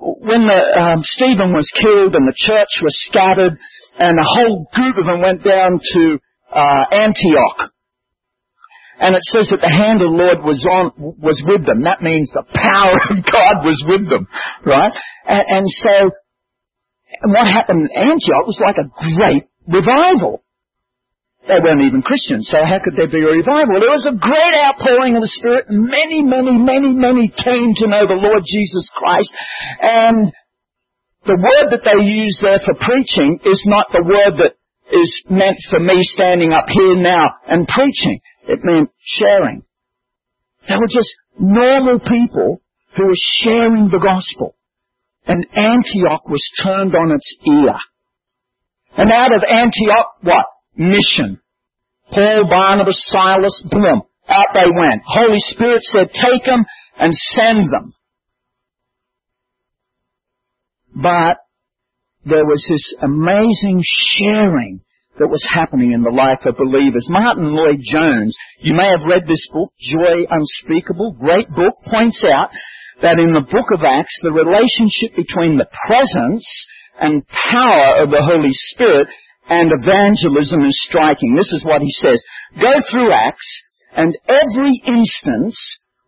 When 0.01 0.47
the, 0.47 0.81
um, 0.81 1.01
Stephen 1.03 1.53
was 1.53 1.71
killed 1.81 2.15
and 2.15 2.27
the 2.27 2.35
church 2.37 2.69
was 2.83 2.95
scattered 3.09 3.59
and 3.99 4.19
a 4.19 4.25
whole 4.25 4.67
group 4.73 4.97
of 4.99 5.07
them 5.07 5.21
went 5.21 5.45
down 5.45 5.81
to 5.81 6.19
uh, 6.53 6.85
Antioch. 6.93 7.72
And 9.03 9.19
it 9.19 9.27
says 9.35 9.51
that 9.51 9.59
the 9.59 9.75
hand 9.75 9.99
of 9.99 10.15
the 10.15 10.15
Lord 10.15 10.47
was 10.47 10.63
on, 10.63 10.95
was 11.19 11.43
with 11.43 11.67
them. 11.67 11.83
That 11.83 12.07
means 12.07 12.31
the 12.31 12.47
power 12.47 12.95
of 13.11 13.19
God 13.27 13.67
was 13.67 13.83
with 13.83 14.07
them, 14.07 14.31
right? 14.63 14.95
And, 15.27 15.43
and 15.43 15.67
so, 15.67 15.95
what 17.27 17.51
happened 17.51 17.91
in 17.91 18.15
Antioch 18.15 18.47
was 18.47 18.63
like 18.63 18.79
a 18.79 18.87
great 18.87 19.51
revival. 19.67 20.47
They 21.43 21.59
weren't 21.59 21.83
even 21.83 22.07
Christians, 22.07 22.47
so 22.47 22.63
how 22.63 22.79
could 22.79 22.95
there 22.95 23.11
be 23.11 23.27
a 23.27 23.35
revival? 23.35 23.83
There 23.83 23.91
was 23.91 24.07
a 24.07 24.15
great 24.15 24.55
outpouring 24.55 25.19
of 25.19 25.27
the 25.27 25.35
Spirit. 25.35 25.67
Many, 25.67 26.23
many, 26.23 26.55
many, 26.55 26.95
many 26.95 27.27
came 27.27 27.75
to 27.83 27.91
know 27.91 28.07
the 28.07 28.23
Lord 28.23 28.47
Jesus 28.47 28.87
Christ. 28.95 29.35
And 29.83 30.31
the 31.27 31.35
word 31.35 31.75
that 31.75 31.83
they 31.83 31.99
use 32.07 32.39
there 32.39 32.63
for 32.63 32.79
preaching 32.79 33.43
is 33.43 33.67
not 33.67 33.91
the 33.91 34.07
word 34.07 34.39
that 34.39 34.55
is 34.93 35.25
meant 35.31 35.59
for 35.71 35.81
me 35.81 35.95
standing 36.01 36.53
up 36.53 36.67
here 36.69 36.97
now 36.97 37.25
and 37.47 37.67
preaching. 37.67 38.21
It 38.47 38.61
meant 38.63 38.91
sharing. 39.01 39.65
They 40.69 40.75
were 40.77 40.89
just 40.89 41.15
normal 41.39 41.99
people 41.99 42.63
who 42.97 43.07
were 43.07 43.25
sharing 43.41 43.89
the 43.89 43.99
gospel. 43.99 44.55
And 45.27 45.47
Antioch 45.57 46.29
was 46.29 46.47
turned 46.63 46.95
on 46.95 47.13
its 47.13 47.37
ear. 47.47 47.75
And 48.97 49.11
out 49.11 49.35
of 49.35 49.45
Antioch, 49.49 50.07
what? 50.23 50.47
Mission. 50.77 51.41
Paul, 52.11 52.49
Barnabas, 52.51 53.01
Silas, 53.07 53.63
boom. 53.71 54.03
Out 54.29 54.47
they 54.55 54.67
went. 54.67 55.03
Holy 55.07 55.39
Spirit 55.39 55.83
said, 55.83 56.11
take 56.13 56.45
them 56.45 56.65
and 56.99 57.13
send 57.13 57.65
them. 57.71 57.95
But 60.95 61.37
there 62.25 62.47
was 62.47 62.65
this 62.69 62.95
amazing 63.03 63.83
sharing 63.83 64.81
that 65.19 65.29
was 65.29 65.45
happening 65.53 65.93
in 65.93 66.03
the 66.03 66.15
life 66.15 66.47
of 66.47 66.57
believers. 66.57 67.07
Martyn 67.11 67.53
Lloyd-Jones, 67.53 68.37
you 68.61 68.75
may 68.75 68.89
have 68.89 69.05
read 69.05 69.27
this 69.27 69.47
book, 69.53 69.69
Joy 69.79 70.25
Unspeakable, 70.31 71.19
great 71.21 71.49
book, 71.51 71.77
points 71.85 72.25
out 72.25 72.49
that 73.03 73.19
in 73.19 73.35
the 73.35 73.45
book 73.45 73.69
of 73.75 73.85
Acts, 73.85 74.17
the 74.23 74.33
relationship 74.33 75.13
between 75.19 75.59
the 75.59 75.69
presence 75.87 76.47
and 76.99 77.27
power 77.29 78.03
of 78.03 78.11
the 78.11 78.23
Holy 78.23 78.55
Spirit 78.73 79.09
and 79.51 79.75
evangelism 79.75 80.63
is 80.65 80.79
striking. 80.89 81.35
This 81.35 81.53
is 81.53 81.65
what 81.67 81.83
he 81.83 81.91
says. 81.91 82.23
Go 82.57 82.73
through 82.91 83.13
Acts, 83.13 83.63
and 83.93 84.17
every 84.29 84.81
instance 84.87 85.59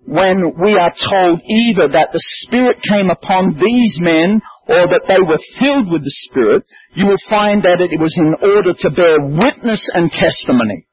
when 0.07 0.55
we 0.62 0.79
are 0.79 0.94
told 0.94 1.40
either 1.42 1.92
that 1.92 2.12
the 2.12 2.22
Spirit 2.46 2.79
came 2.88 3.11
upon 3.11 3.55
these 3.57 3.98
men 4.00 4.40
or 4.66 4.88
that 4.88 5.05
they 5.07 5.20
were 5.20 5.40
filled 5.59 5.92
with 5.92 6.03
the 6.03 6.16
Spirit, 6.29 6.64
you 6.94 7.07
will 7.07 7.20
find 7.29 7.62
that 7.64 7.81
it 7.81 8.00
was 8.00 8.16
in 8.16 8.35
order 8.40 8.72
to 8.72 8.90
bear 8.90 9.20
witness 9.20 9.88
and 9.92 10.11
testimony. 10.11 10.87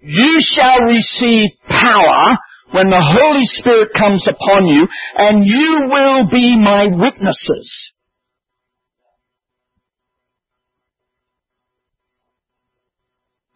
You 0.00 0.38
shall 0.40 0.78
receive 0.82 1.50
power 1.68 2.38
when 2.70 2.90
the 2.90 3.02
Holy 3.02 3.44
Spirit 3.44 3.88
comes 3.98 4.26
upon 4.28 4.66
you, 4.66 4.86
and 5.16 5.44
you 5.44 5.88
will 5.90 6.28
be 6.30 6.56
my 6.56 6.84
witnesses. 6.84 7.92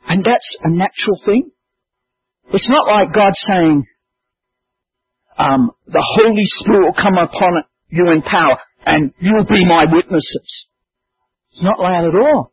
And 0.09 0.25
that's 0.25 0.57
a 0.65 0.71
natural 0.71 1.21
thing. 1.25 1.51
It's 2.53 2.69
not 2.69 2.89
like 2.89 3.15
God 3.15 3.33
saying, 3.35 3.85
um, 5.39 5.71
the 5.87 6.03
Holy 6.21 6.45
Spirit 6.45 6.87
will 6.87 7.03
come 7.03 7.19
upon 7.19 7.65
you 7.89 8.11
in 8.11 8.23
power 8.23 8.59
and 8.85 9.13
you'll 9.19 9.45
be 9.45 9.65
my 9.67 9.85
witnesses. 9.91 10.69
It's 11.53 11.63
not 11.63 11.79
loud 11.79 12.09
at 12.09 12.15
all. 12.15 12.53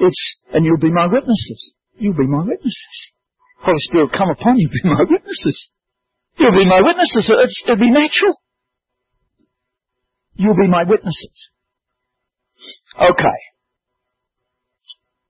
It's, 0.00 0.40
and 0.52 0.64
you'll 0.64 0.78
be 0.78 0.90
my 0.90 1.06
witnesses. 1.06 1.74
You'll 1.96 2.16
be 2.16 2.26
my 2.26 2.44
witnesses. 2.44 3.12
Holy 3.62 3.78
Spirit 3.78 4.10
will 4.10 4.18
come 4.18 4.30
upon 4.30 4.58
you, 4.58 4.68
be 4.68 4.88
my 4.88 5.04
witnesses. 5.08 5.70
You'll 6.38 6.58
be 6.58 6.66
my 6.66 6.80
witnesses. 6.82 7.30
It's, 7.30 7.62
it'll 7.64 7.78
be 7.78 7.90
natural. 7.90 8.40
You'll 10.34 10.56
be 10.56 10.68
my 10.68 10.82
witnesses. 10.82 11.50
Okay. 13.00 13.38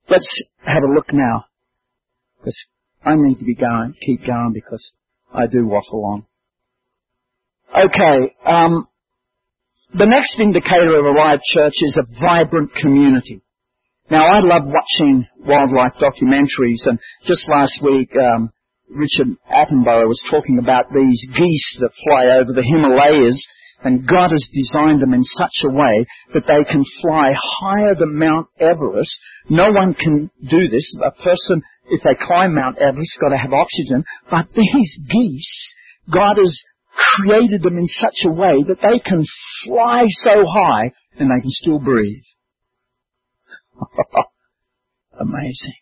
Let's 0.09 0.43
have 0.65 0.83
a 0.83 0.93
look 0.93 1.13
now. 1.13 1.45
Because 2.39 2.57
I 3.03 3.13
need 3.15 3.39
to 3.39 3.45
be 3.45 3.55
going, 3.55 3.93
keep 4.03 4.25
going 4.25 4.51
because 4.53 4.93
I 5.33 5.47
do 5.47 5.67
waffle 5.67 6.05
on. 6.05 6.25
Okay, 7.75 8.31
um, 8.47 8.87
the 9.93 10.05
next 10.07 10.39
indicator 10.39 10.95
of 10.95 11.03
a 11.03 11.11
live 11.11 11.41
church 11.43 11.73
is 11.83 11.99
a 11.99 12.07
vibrant 12.21 12.71
community. 12.73 13.41
Now, 14.09 14.27
I 14.31 14.39
love 14.39 14.63
watching 14.63 15.27
wildlife 15.39 15.99
documentaries, 15.99 16.87
and 16.87 16.99
just 17.25 17.43
last 17.49 17.83
week, 17.83 18.15
um, 18.15 18.51
Richard 18.87 19.35
Attenborough 19.51 20.07
was 20.07 20.23
talking 20.31 20.57
about 20.57 20.85
these 20.93 21.19
geese 21.35 21.77
that 21.81 21.91
fly 22.07 22.39
over 22.39 22.53
the 22.53 22.63
Himalayas, 22.63 23.45
And 23.83 24.07
God 24.07 24.31
has 24.31 24.49
designed 24.53 25.01
them 25.01 25.13
in 25.13 25.23
such 25.23 25.65
a 25.65 25.73
way 25.73 26.07
that 26.33 26.47
they 26.47 26.63
can 26.71 26.83
fly 27.01 27.33
higher 27.35 27.93
than 27.93 28.17
Mount 28.17 28.47
Everest. 28.57 29.19
No 29.49 29.69
one 29.69 29.93
can 29.95 30.31
do 30.41 30.69
this. 30.71 30.95
A 31.03 31.11
person, 31.11 31.61
if 31.89 32.01
they 32.03 32.15
climb 32.25 32.55
Mount 32.55 32.77
Everest, 32.79 33.19
got 33.19 33.29
to 33.29 33.37
have 33.37 33.51
oxygen. 33.51 34.05
But 34.31 34.47
these 34.55 34.99
geese, 35.11 35.75
God 36.09 36.37
has 36.37 36.63
created 36.95 37.63
them 37.63 37.77
in 37.77 37.85
such 37.85 38.25
a 38.25 38.31
way 38.31 38.63
that 38.67 38.81
they 38.81 38.99
can 38.99 39.23
fly 39.65 40.03
so 40.07 40.43
high 40.45 40.91
and 41.17 41.29
they 41.29 41.41
can 41.41 41.49
still 41.49 41.79
breathe. 41.79 42.23
Amazing. 45.19 45.75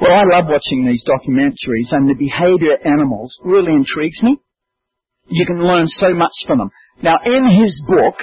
Well, 0.00 0.12
I 0.12 0.24
love 0.36 0.44
watching 0.48 0.84
these 0.84 1.04
documentaries 1.04 1.90
and 1.92 2.08
the 2.08 2.14
behavior 2.18 2.74
of 2.74 2.80
animals 2.84 3.38
really 3.42 3.72
intrigues 3.72 4.22
me. 4.22 4.36
You 5.28 5.46
can 5.46 5.58
learn 5.58 5.86
so 5.86 6.12
much 6.14 6.32
from 6.46 6.58
them. 6.58 6.70
Now, 7.02 7.14
in 7.24 7.44
his 7.60 7.82
book, 7.88 8.14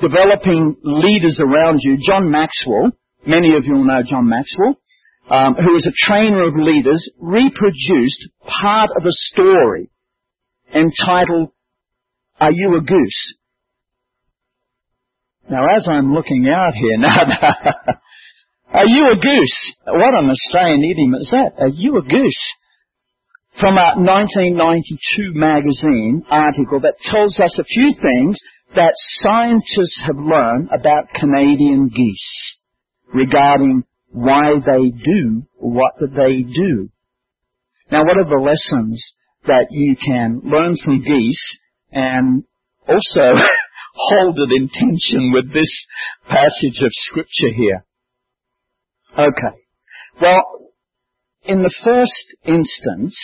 Developing 0.00 0.76
Leaders 0.82 1.40
Around 1.42 1.80
You, 1.82 1.96
John 2.00 2.30
Maxwell, 2.30 2.92
many 3.26 3.56
of 3.56 3.64
you 3.64 3.74
will 3.74 3.84
know 3.84 4.02
John 4.04 4.28
Maxwell, 4.28 4.76
um, 5.30 5.54
who 5.54 5.76
is 5.76 5.86
a 5.86 6.06
trainer 6.06 6.46
of 6.46 6.54
leaders, 6.54 7.10
reproduced 7.18 8.28
part 8.40 8.90
of 8.96 9.04
a 9.04 9.10
story 9.10 9.90
entitled, 10.74 11.50
Are 12.44 12.52
You 12.52 12.76
a 12.76 12.80
Goose? 12.82 13.36
Now, 15.48 15.64
as 15.74 15.88
I'm 15.90 16.12
looking 16.12 16.46
out 16.46 16.74
here, 16.74 16.98
now, 16.98 17.16
are 18.70 18.86
you 18.86 19.08
a 19.08 19.16
goose? 19.16 19.76
What 19.86 20.12
an 20.12 20.28
Australian 20.28 20.84
idiom 20.84 21.14
is 21.14 21.30
that? 21.30 21.52
Are 21.58 21.68
you 21.68 21.96
a 21.96 22.02
goose? 22.02 22.54
From 23.60 23.78
a 23.78 23.96
1992 23.96 25.32
magazine 25.32 26.22
article 26.30 26.80
that 26.80 26.96
tells 27.00 27.40
us 27.40 27.58
a 27.58 27.64
few 27.64 27.92
things 27.94 28.38
that 28.74 28.92
scientists 29.22 30.02
have 30.04 30.16
learned 30.16 30.68
about 30.68 31.14
Canadian 31.14 31.88
geese 31.88 32.58
regarding 33.14 33.84
why 34.10 34.52
they 34.66 34.90
do 34.90 35.46
what 35.56 35.94
they 35.98 36.42
do. 36.42 36.90
Now 37.90 38.04
what 38.04 38.18
are 38.18 38.28
the 38.28 38.42
lessons 38.44 39.14
that 39.46 39.68
you 39.70 39.96
can 39.96 40.42
learn 40.44 40.74
from 40.84 41.02
geese 41.02 41.58
and 41.94 42.44
also 42.86 43.22
hold 43.94 44.38
it 44.38 44.50
in 44.54 44.68
tension 44.68 45.32
with 45.32 45.52
this 45.52 45.86
passage 46.28 46.82
of 46.82 46.90
scripture 46.90 47.54
here? 47.56 47.84
Okay. 49.12 49.56
Well, 50.20 50.42
in 51.44 51.62
the 51.62 51.74
first 51.84 52.36
instance, 52.44 53.16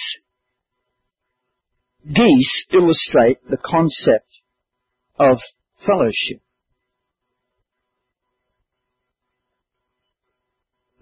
geese 2.07 2.67
illustrate 2.73 3.39
the 3.49 3.57
concept 3.57 4.29
of 5.19 5.39
fellowship. 5.85 6.41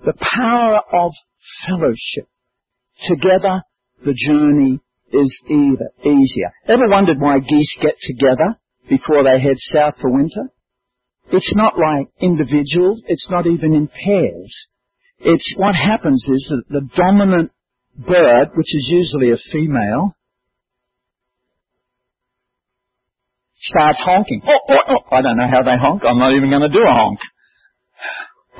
The 0.04 0.14
power 0.14 0.80
of 0.92 1.12
fellowship. 1.66 2.28
Together, 3.06 3.62
the 4.04 4.14
journey 4.14 4.80
is 5.12 5.42
either 5.48 5.90
easier. 6.04 6.52
Ever 6.66 6.88
wondered 6.88 7.20
why 7.20 7.38
geese 7.38 7.78
get 7.80 7.94
together 8.00 8.58
before 8.88 9.22
they 9.24 9.40
head 9.40 9.56
south 9.56 9.94
for 10.00 10.12
winter? 10.12 10.50
It's 11.30 11.52
not 11.54 11.74
like 11.78 12.08
individuals, 12.20 13.02
it's 13.06 13.28
not 13.30 13.46
even 13.46 13.74
in 13.74 13.88
pairs. 13.88 14.68
It's 15.20 15.54
what 15.58 15.74
happens 15.74 16.26
is 16.28 16.50
that 16.50 16.62
the 16.68 16.88
dominant 16.96 17.50
bird, 17.96 18.50
which 18.54 18.74
is 18.74 18.88
usually 18.90 19.32
a 19.32 19.36
female, 19.52 20.14
starts 23.58 24.00
honking. 24.04 24.42
Oh, 24.46 24.58
oh, 24.68 24.76
oh. 24.88 25.02
I 25.16 25.22
don't 25.22 25.36
know 25.36 25.48
how 25.50 25.62
they 25.62 25.76
honk. 25.80 26.02
I'm 26.06 26.18
not 26.18 26.34
even 26.34 26.50
going 26.50 26.62
to 26.62 26.68
do 26.68 26.84
a 26.86 26.92
honk. 26.92 27.18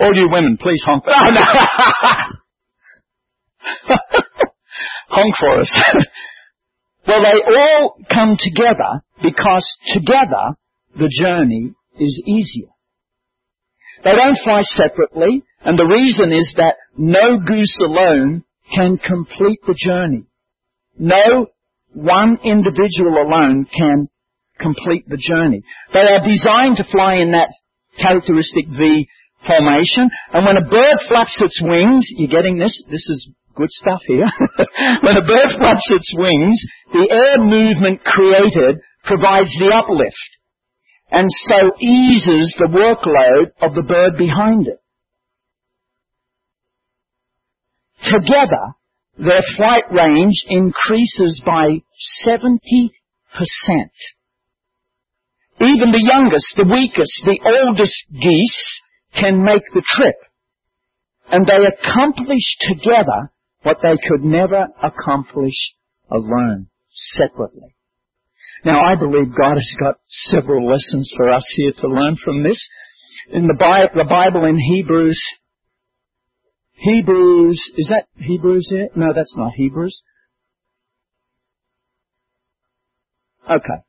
All 0.00 0.14
you 0.14 0.28
women, 0.30 0.56
please 0.60 0.82
honk. 0.84 1.04
Oh, 1.06 1.10
no. 1.30 1.40
honk 5.08 5.34
for 5.38 5.60
us. 5.60 5.82
well, 7.08 7.22
they 7.22 7.56
all 7.56 7.96
come 8.12 8.36
together 8.38 9.02
because 9.22 9.66
together 9.88 10.56
the 10.94 11.10
journey 11.10 11.72
is 11.98 12.22
easier. 12.26 12.68
They 14.04 14.14
don't 14.14 14.38
fly 14.44 14.62
separately. 14.62 15.42
And 15.64 15.78
the 15.78 15.86
reason 15.86 16.32
is 16.32 16.54
that 16.56 16.76
no 16.96 17.38
goose 17.44 17.78
alone 17.80 18.44
can 18.74 18.98
complete 18.98 19.58
the 19.66 19.74
journey. 19.74 20.24
No 20.98 21.46
one 21.94 22.38
individual 22.44 23.22
alone 23.22 23.66
can 23.76 24.08
complete 24.60 25.08
the 25.08 25.16
journey. 25.16 25.62
They 25.92 26.00
are 26.00 26.20
designed 26.20 26.76
to 26.76 26.84
fly 26.90 27.16
in 27.16 27.32
that 27.32 27.50
characteristic 27.98 28.66
V 28.68 29.08
formation. 29.46 30.10
And 30.32 30.46
when 30.46 30.56
a 30.56 30.68
bird 30.68 30.98
flaps 31.08 31.40
its 31.40 31.60
wings, 31.62 32.06
you're 32.16 32.28
getting 32.28 32.58
this? 32.58 32.84
This 32.90 33.06
is 33.08 33.30
good 33.58 33.70
stuff 33.70 34.00
here. 34.06 34.24
when 35.02 35.18
a 35.18 35.26
bird 35.26 35.50
flaps 35.58 35.90
its 35.90 36.14
wings, 36.16 36.58
the 36.92 37.10
air 37.10 37.42
movement 37.42 38.04
created 38.04 38.80
provides 39.04 39.50
the 39.58 39.74
uplift 39.74 40.38
and 41.10 41.26
so 41.28 41.70
eases 41.80 42.54
the 42.58 42.68
workload 42.68 43.50
of 43.60 43.74
the 43.74 43.82
bird 43.82 44.16
behind 44.16 44.68
it. 44.68 44.78
Together, 48.02 48.76
their 49.18 49.42
flight 49.56 49.84
range 49.90 50.44
increases 50.48 51.42
by 51.44 51.82
70%. 52.26 52.90
Even 55.60 55.90
the 55.90 56.04
youngest, 56.04 56.54
the 56.56 56.70
weakest, 56.70 57.22
the 57.24 57.40
oldest 57.44 58.06
geese 58.12 58.80
can 59.18 59.42
make 59.42 59.64
the 59.74 59.82
trip. 59.84 60.14
And 61.30 61.46
they 61.46 61.66
accomplish 61.66 62.56
together 62.60 63.32
what 63.68 63.82
they 63.82 63.98
could 64.08 64.24
never 64.24 64.66
accomplish 64.82 65.74
alone, 66.10 66.68
separately. 66.88 67.76
Now 68.64 68.80
I 68.80 68.94
believe 68.94 69.36
God 69.36 69.56
has 69.56 69.76
got 69.78 69.96
several 70.06 70.66
lessons 70.66 71.12
for 71.14 71.30
us 71.30 71.44
here 71.54 71.72
to 71.80 71.88
learn 71.88 72.16
from 72.16 72.42
this. 72.42 72.66
In 73.30 73.46
the 73.46 73.56
Bible, 73.58 73.90
the 73.94 74.08
Bible 74.08 74.46
in 74.46 74.56
Hebrews, 74.56 75.20
Hebrews, 76.76 77.60
is 77.76 77.88
that 77.90 78.06
Hebrews 78.16 78.68
here? 78.70 78.88
No, 78.96 79.12
that's 79.14 79.36
not 79.36 79.52
Hebrews. 79.54 80.00
Okay. 83.44 83.80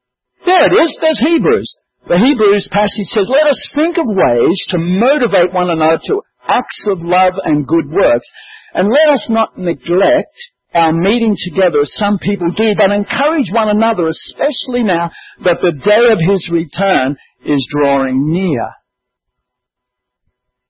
There 0.45 0.65
it 0.65 0.83
is, 0.83 0.97
there's 0.99 1.23
Hebrews. 1.25 1.77
The 2.05 2.17
Hebrews 2.17 2.67
passage 2.69 3.07
says, 3.07 3.29
let 3.29 3.47
us 3.47 3.71
think 3.75 3.97
of 3.97 4.05
ways 4.07 4.57
to 4.69 4.77
motivate 4.77 5.53
one 5.53 5.69
another 5.69 5.99
to 6.03 6.21
acts 6.49 6.87
of 6.89 7.01
love 7.01 7.33
and 7.43 7.67
good 7.67 7.89
works, 7.89 8.27
and 8.73 8.89
let 8.89 9.13
us 9.13 9.27
not 9.29 9.57
neglect 9.57 10.35
our 10.73 10.93
meeting 10.93 11.35
together 11.37 11.81
as 11.81 11.91
some 11.95 12.19
people 12.19 12.51
do, 12.51 12.73
but 12.77 12.91
encourage 12.91 13.51
one 13.51 13.69
another, 13.69 14.07
especially 14.07 14.83
now 14.83 15.11
that 15.43 15.57
the 15.61 15.71
day 15.71 16.11
of 16.11 16.19
his 16.19 16.49
return 16.51 17.17
is 17.45 17.67
drawing 17.71 18.31
near. 18.31 18.69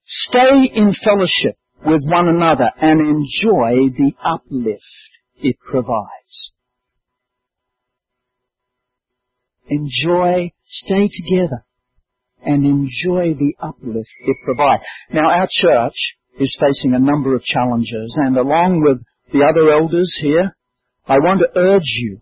Stay 0.05 0.69
in 0.73 0.91
fellowship 0.93 1.55
with 1.85 2.01
one 2.05 2.27
another 2.27 2.69
and 2.81 2.99
enjoy 2.99 3.89
the 3.95 4.11
uplift 4.23 5.09
it 5.41 5.57
provides. 5.59 6.53
Enjoy, 9.67 10.51
stay 10.65 11.09
together 11.11 11.63
and 12.43 12.65
enjoy 12.65 13.33
the 13.33 13.53
uplift 13.61 14.09
it 14.21 14.35
provides. 14.45 14.83
Now 15.11 15.29
our 15.29 15.47
church 15.49 15.95
is 16.39 16.57
facing 16.59 16.93
a 16.93 16.99
number 16.99 17.35
of 17.35 17.43
challenges 17.43 18.17
and 18.21 18.37
along 18.37 18.81
with 18.81 19.01
the 19.31 19.45
other 19.47 19.69
elders 19.69 20.17
here, 20.21 20.55
I 21.07 21.15
want 21.19 21.41
to 21.41 21.59
urge 21.59 21.81
you 21.97 22.21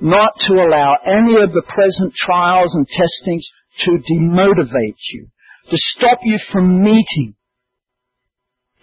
not 0.00 0.30
to 0.46 0.54
allow 0.54 0.94
any 1.04 1.42
of 1.42 1.52
the 1.52 1.62
present 1.66 2.14
trials 2.14 2.74
and 2.74 2.86
testings 2.86 3.48
to 3.80 3.90
demotivate 3.90 4.98
you, 5.12 5.28
to 5.70 5.76
stop 5.76 6.18
you 6.22 6.38
from 6.52 6.82
meeting, 6.82 7.34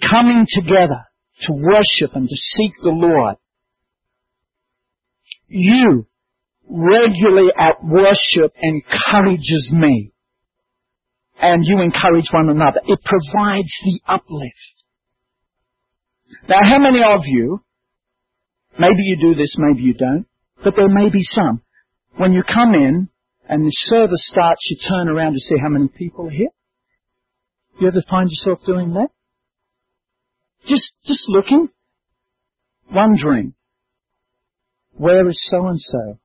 coming 0.01 0.45
together 0.49 1.05
to 1.41 1.53
worship 1.53 2.15
and 2.15 2.27
to 2.27 2.35
seek 2.35 2.71
the 2.81 2.89
Lord. 2.89 3.35
You 5.47 6.07
regularly 6.67 7.51
at 7.57 7.83
worship 7.83 8.55
encourages 8.61 9.71
me. 9.75 10.12
And 11.45 11.65
you 11.65 11.81
encourage 11.81 12.31
one 12.31 12.49
another. 12.49 12.79
It 12.85 12.99
provides 13.03 13.73
the 13.83 13.99
uplift. 14.07 14.75
Now, 16.47 16.59
how 16.63 16.79
many 16.79 17.03
of 17.03 17.19
you, 17.25 17.59
maybe 18.79 19.03
you 19.03 19.17
do 19.19 19.35
this, 19.35 19.57
maybe 19.57 19.81
you 19.81 19.93
don't, 19.93 20.25
but 20.63 20.75
there 20.77 20.87
may 20.87 21.09
be 21.09 21.19
some, 21.21 21.61
when 22.15 22.31
you 22.31 22.43
come 22.43 22.73
in 22.73 23.09
and 23.49 23.65
the 23.65 23.71
service 23.71 24.25
starts, 24.31 24.61
you 24.69 24.77
turn 24.87 25.09
around 25.09 25.33
to 25.33 25.39
see 25.39 25.55
how 25.61 25.67
many 25.67 25.89
people 25.89 26.27
are 26.27 26.31
here? 26.31 26.47
You 27.81 27.89
ever 27.89 28.01
find 28.09 28.29
yourself 28.29 28.59
doing 28.65 28.93
that? 28.93 29.09
Just, 30.65 30.93
just 31.03 31.25
looking, 31.27 31.67
wondering, 32.89 33.53
where 34.93 35.27
is 35.27 35.45
so 35.51 35.67
and 35.67 35.79
so? 35.79 36.19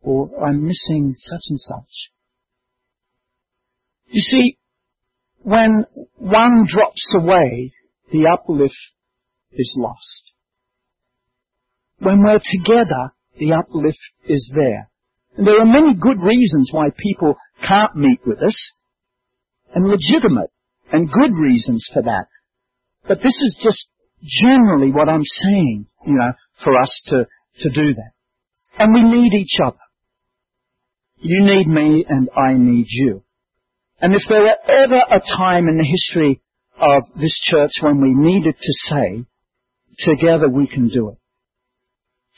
Or 0.00 0.30
I'm 0.46 0.64
missing 0.64 1.16
such 1.16 1.42
and 1.48 1.58
such. 1.58 2.12
You 4.10 4.20
see, 4.20 4.58
when 5.42 5.84
one 6.16 6.64
drops 6.66 7.12
away, 7.20 7.72
the 8.10 8.26
uplift 8.32 8.74
is 9.52 9.76
lost. 9.78 10.32
When 11.98 12.22
we're 12.22 12.40
together, 12.42 13.12
the 13.38 13.52
uplift 13.52 13.98
is 14.24 14.52
there. 14.54 14.90
And 15.36 15.46
there 15.46 15.60
are 15.60 15.66
many 15.66 15.94
good 15.94 16.22
reasons 16.22 16.70
why 16.72 16.88
people 16.96 17.36
can't 17.66 17.94
meet 17.96 18.20
with 18.26 18.38
us, 18.42 18.72
and 19.74 19.86
legitimate 19.86 20.50
and 20.90 21.10
good 21.10 21.32
reasons 21.40 21.88
for 21.92 22.02
that. 22.02 22.26
But 23.06 23.18
this 23.18 23.26
is 23.26 23.58
just 23.62 23.86
generally 24.22 24.90
what 24.90 25.08
I'm 25.08 25.24
saying, 25.24 25.86
you 26.06 26.14
know, 26.14 26.32
for 26.64 26.80
us 26.80 27.02
to, 27.08 27.26
to 27.60 27.70
do 27.70 27.94
that. 27.94 28.12
And 28.78 28.94
we 28.94 29.02
need 29.02 29.32
each 29.34 29.58
other. 29.64 29.78
You 31.20 31.44
need 31.44 31.66
me 31.66 32.04
and 32.08 32.28
I 32.36 32.54
need 32.54 32.86
you. 32.88 33.22
And 34.00 34.14
if 34.14 34.22
there 34.28 34.42
were 34.42 34.56
ever 34.68 35.00
a 35.10 35.20
time 35.36 35.68
in 35.68 35.76
the 35.76 35.84
history 35.84 36.40
of 36.80 37.02
this 37.20 37.38
church 37.42 37.72
when 37.80 38.00
we 38.00 38.14
needed 38.14 38.54
to 38.54 38.72
say, 38.72 39.24
together 39.98 40.48
we 40.48 40.68
can 40.68 40.88
do 40.88 41.10
it. 41.10 41.18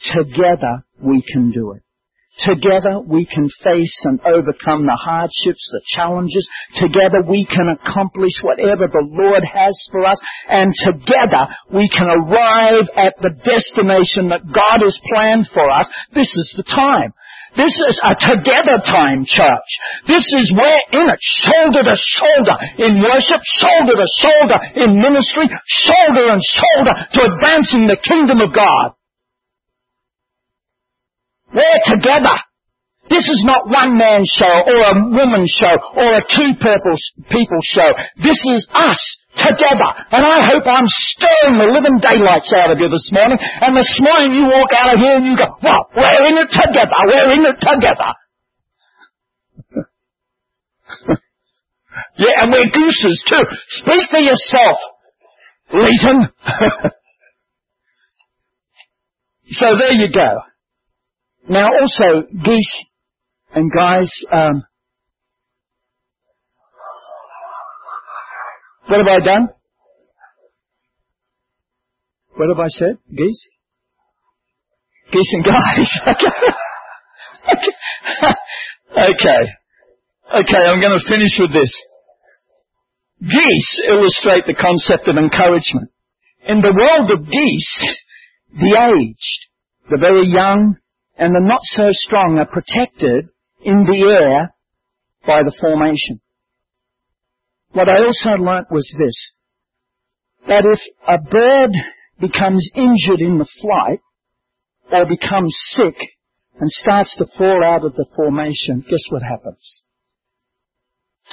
Together 0.03 0.85
we 1.03 1.23
can 1.23 1.51
do 1.51 1.73
it. 1.73 1.83
Together 2.39 3.01
we 3.01 3.27
can 3.27 3.51
face 3.63 3.99
and 4.05 4.21
overcome 4.25 4.87
the 4.87 4.97
hardships, 4.97 5.69
the 5.73 5.83
challenges. 5.85 6.49
Together 6.77 7.21
we 7.29 7.45
can 7.45 7.69
accomplish 7.69 8.33
whatever 8.41 8.89
the 8.89 9.05
Lord 9.05 9.45
has 9.45 9.77
for 9.93 10.07
us. 10.07 10.17
And 10.49 10.73
together 10.73 11.53
we 11.75 11.91
can 11.91 12.07
arrive 12.09 12.89
at 12.97 13.21
the 13.21 13.37
destination 13.37 14.31
that 14.31 14.47
God 14.47 14.81
has 14.81 14.99
planned 15.13 15.51
for 15.53 15.69
us. 15.71 15.87
This 16.15 16.31
is 16.31 16.55
the 16.57 16.63
time. 16.63 17.13
This 17.57 17.75
is 17.75 18.01
a 18.05 18.15
together 18.15 18.79
time, 18.85 19.25
church. 19.27 19.71
This 20.07 20.23
is 20.23 20.55
where 20.55 20.81
in 20.93 21.09
it, 21.11 21.21
shoulder 21.21 21.83
to 21.83 21.97
shoulder 21.99 22.57
in 22.79 23.03
worship, 23.03 23.43
shoulder 23.43 23.95
to 23.99 24.07
shoulder 24.07 24.59
in 24.77 24.95
ministry, 25.01 25.51
shoulder 25.67 26.31
and 26.31 26.43
shoulder 26.43 26.95
to 27.13 27.21
advancing 27.35 27.87
the 27.87 27.99
kingdom 27.99 28.41
of 28.41 28.55
God. 28.55 28.95
We're 31.53 31.83
together. 31.85 32.39
This 33.11 33.27
is 33.27 33.43
not 33.43 33.67
one 33.67 33.99
man 33.99 34.23
show 34.23 34.55
or 34.71 34.79
a 34.87 34.95
woman 35.11 35.43
show 35.43 35.75
or 35.99 36.15
a 36.15 36.23
two 36.23 36.55
people 36.55 37.61
show. 37.67 37.91
This 38.23 38.39
is 38.55 38.71
us 38.71 39.03
together. 39.35 39.91
And 40.15 40.23
I 40.23 40.47
hope 40.47 40.63
I'm 40.63 40.87
stirring 40.87 41.59
the 41.59 41.75
living 41.75 41.99
daylights 41.99 42.55
out 42.55 42.71
of 42.71 42.79
you 42.79 42.87
this 42.87 43.11
morning. 43.11 43.39
And 43.43 43.75
this 43.75 43.99
morning 43.99 44.39
you 44.39 44.47
walk 44.47 44.71
out 44.79 44.95
of 44.95 45.01
here 45.03 45.19
and 45.19 45.27
you 45.27 45.35
go, 45.35 45.43
well, 45.59 45.91
we're 45.91 46.23
in 46.31 46.39
it 46.39 46.55
together. 46.55 46.95
We're 47.11 47.35
in 47.35 47.43
it 47.51 47.59
together. 47.59 48.15
yeah, 52.17 52.47
and 52.47 52.53
we're 52.55 52.71
gooses 52.71 53.23
too. 53.27 53.43
Speak 53.83 54.07
for 54.09 54.23
yourself, 54.23 54.79
Leighton. 55.75 56.31
so 59.51 59.67
there 59.83 59.99
you 59.99 60.13
go. 60.15 60.47
Now 61.49 61.67
also, 61.67 62.23
geese 62.31 62.87
and 63.55 63.71
guys, 63.73 64.11
um, 64.33 64.65
what 68.87 68.99
have 68.99 69.09
I 69.09 69.21
done? 69.25 69.49
What 72.37 72.49
have 72.49 72.59
I 72.59 72.69
said? 72.69 72.99
Geese? 73.15 73.49
Geese 75.13 75.35
and 75.35 75.45
guys. 75.45 75.99
okay. 78.93 79.43
Okay, 80.33 80.63
I'm 80.69 80.81
going 80.81 80.97
to 80.99 81.05
finish 81.09 81.33
with 81.39 81.53
this. 81.53 81.73
Geese 83.21 83.81
illustrate 83.89 84.47
the 84.47 84.55
concept 84.55 85.09
of 85.09 85.17
encouragement. 85.17 85.91
In 86.49 86.61
the 86.61 86.73
world 86.73 87.11
of 87.11 87.29
geese, 87.29 87.85
the 88.55 88.79
aged, 88.95 89.47
the 89.91 89.99
very 90.01 90.27
young, 90.27 90.77
and 91.19 91.35
the 91.35 91.41
not 91.47 91.61
so 91.63 91.89
strong 91.91 92.39
are 92.39 92.47
protected 92.47 93.29
in 93.63 93.85
the 93.85 94.09
air 94.09 94.55
by 95.27 95.43
the 95.43 95.57
formation. 95.61 96.21
What 97.73 97.89
I 97.89 98.03
also 98.03 98.43
learnt 98.43 98.67
was 98.71 98.87
this, 98.99 99.35
that 100.49 100.65
if 100.65 100.81
a 101.07 101.19
bird 101.19 101.71
becomes 102.21 102.69
injured 102.75 103.21
in 103.21 103.39
the 103.39 103.49
flight, 103.61 104.01
or 104.93 105.07
becomes 105.07 105.55
sick, 105.77 105.97
and 106.59 106.71
starts 106.71 107.17
to 107.17 107.27
fall 107.39 107.65
out 107.65 107.85
of 107.85 107.95
the 107.95 108.07
formation, 108.17 108.81
guess 108.81 109.05
what 109.11 109.23
happens? 109.23 109.85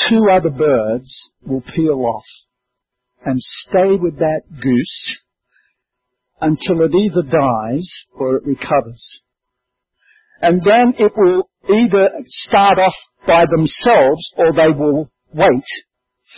Two 0.09 0.27
other 0.31 0.51
birds 0.51 1.31
will 1.45 1.63
peel 1.75 2.05
off 2.05 2.25
and 3.25 3.37
stay 3.41 3.95
with 3.99 4.19
that 4.19 4.41
goose 4.61 5.19
until 6.39 6.85
it 6.85 6.93
either 6.93 7.23
dies 7.23 7.91
or 8.13 8.37
it 8.37 8.45
recovers. 8.45 9.21
And 10.39 10.61
then 10.63 10.93
it 10.99 11.11
will 11.17 11.49
either 11.69 12.09
start 12.25 12.79
off 12.79 12.93
by 13.25 13.43
themselves 13.49 14.31
or 14.37 14.53
they 14.53 14.69
will 14.69 15.09
wait 15.33 15.65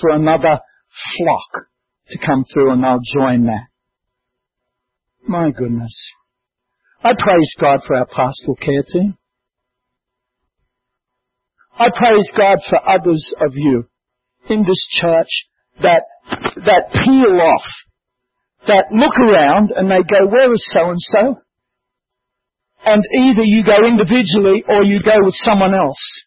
for 0.01 0.11
another 0.11 0.59
flock 1.17 1.65
to 2.09 2.17
come 2.17 2.43
through 2.51 2.71
and 2.71 2.84
they'll 2.84 2.99
join 3.13 3.45
that. 3.45 3.67
My 5.27 5.51
goodness. 5.51 6.11
I 7.03 7.13
praise 7.17 7.53
God 7.59 7.82
for 7.86 7.95
our 7.95 8.05
pastoral 8.05 8.55
care 8.55 8.84
team. 8.91 9.15
I 11.77 11.89
praise 11.95 12.30
God 12.36 12.57
for 12.69 12.89
others 12.89 13.34
of 13.39 13.53
you 13.55 13.86
in 14.49 14.63
this 14.63 14.88
church 14.99 15.30
that, 15.82 16.03
that 16.65 16.91
peel 16.91 17.39
off, 17.39 17.63
that 18.67 18.86
look 18.91 19.13
around 19.17 19.71
and 19.75 19.89
they 19.89 19.97
go, 19.97 20.27
where 20.30 20.51
is 20.51 20.65
so 20.67 20.89
and 20.89 20.99
so? 20.99 21.41
And 22.86 23.03
either 23.17 23.43
you 23.43 23.63
go 23.63 23.86
individually 23.86 24.63
or 24.67 24.84
you 24.84 25.01
go 25.01 25.15
with 25.21 25.36
someone 25.36 25.73
else. 25.73 26.25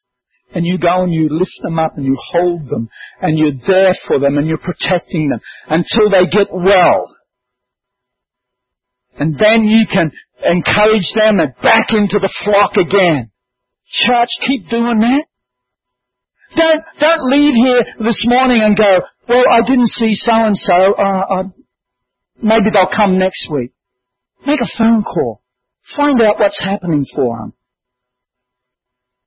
And 0.55 0.67
you 0.67 0.77
go 0.77 1.03
and 1.03 1.13
you 1.13 1.29
lift 1.31 1.59
them 1.63 1.79
up 1.79 1.97
and 1.97 2.05
you 2.05 2.15
hold 2.33 2.69
them 2.69 2.91
and 3.23 3.39
you're 3.39 3.57
there 3.67 3.95
for 4.07 4.19
them 4.19 4.37
and 4.37 4.47
you're 4.47 4.59
protecting 4.59 5.31
them 5.31 5.41
until 5.69 6.11
they 6.11 6.27
get 6.31 6.53
well. 6.53 7.07
And 9.19 9.39
then 9.39 9.65
you 9.65 9.87
can 9.91 10.11
encourage 10.45 11.11
them 11.17 11.41
and 11.41 11.55
back 11.63 11.89
into 11.91 12.19
the 12.21 12.33
flock 12.45 12.77
again. 12.77 13.31
Church, 13.87 14.29
keep 14.47 14.69
doing 14.69 14.99
that. 15.01 15.25
Don't, 16.55 16.83
don't 17.01 17.31
leave 17.31 17.55
here 17.55 17.81
this 18.01 18.23
morning 18.27 18.61
and 18.63 18.77
go, 18.77 19.01
well, 19.29 19.45
I 19.51 19.63
didn't 19.67 19.89
see 19.89 20.15
so 20.15 20.33
and 20.35 20.57
so, 20.57 21.53
maybe 22.43 22.71
they'll 22.73 22.95
come 22.95 23.19
next 23.19 23.49
week. 23.51 23.73
Make 24.47 24.61
a 24.61 24.79
phone 24.79 25.03
call. 25.03 25.42
Find 25.97 26.21
out 26.23 26.39
what's 26.39 26.61
happening 26.61 27.05
for 27.15 27.39
them. 27.39 27.53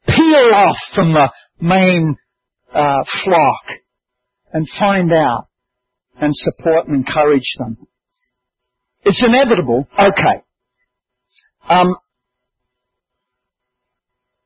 Peel 0.07 0.53
off 0.53 0.77
from 0.93 1.13
the 1.13 1.29
main 1.59 2.15
uh, 2.73 3.03
flock 3.23 3.63
and 4.53 4.67
find 4.79 5.11
out 5.11 5.47
and 6.19 6.31
support 6.33 6.87
and 6.87 6.95
encourage 6.95 7.55
them. 7.57 7.77
It's 9.03 9.21
inevitable. 9.25 9.87
Okay. 9.93 10.43
Um, 11.67 11.95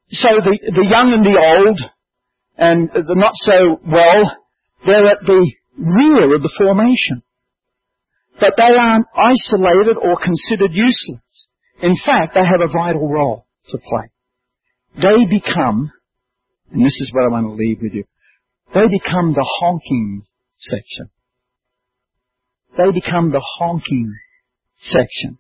so 0.10 0.30
the, 0.44 0.58
the 0.62 0.88
young 0.90 1.14
and 1.14 1.24
the 1.24 1.38
old 1.38 1.80
and 2.58 2.90
the 2.90 3.16
not 3.16 3.34
so 3.36 3.80
well, 3.86 4.38
they're 4.86 5.06
at 5.06 5.26
the 5.26 5.52
rear 5.78 6.36
of 6.36 6.42
the 6.42 6.54
formation. 6.58 7.24
But 8.40 8.54
they 8.58 8.76
aren't 8.78 9.06
isolated 9.16 9.98
or 10.02 10.18
considered 10.18 10.72
useless. 10.74 11.49
In 11.82 11.96
fact, 12.06 12.34
they 12.36 12.46
have 12.46 12.62
a 12.62 12.72
vital 12.72 13.08
role 13.08 13.46
to 13.70 13.78
play. 13.78 14.10
They 14.96 15.26
become, 15.30 15.92
and 16.72 16.84
this 16.84 16.98
is 17.00 17.12
what 17.14 17.26
I 17.26 17.30
want 17.30 17.48
to 17.48 17.54
leave 17.54 17.80
with 17.82 17.94
you, 17.94 18.04
they 18.74 18.88
become 18.88 19.34
the 19.34 19.48
honking 19.60 20.24
section. 20.58 21.10
They 22.78 22.92
become 22.94 23.30
the 23.32 23.44
honking 23.60 24.14
section. 24.80 25.40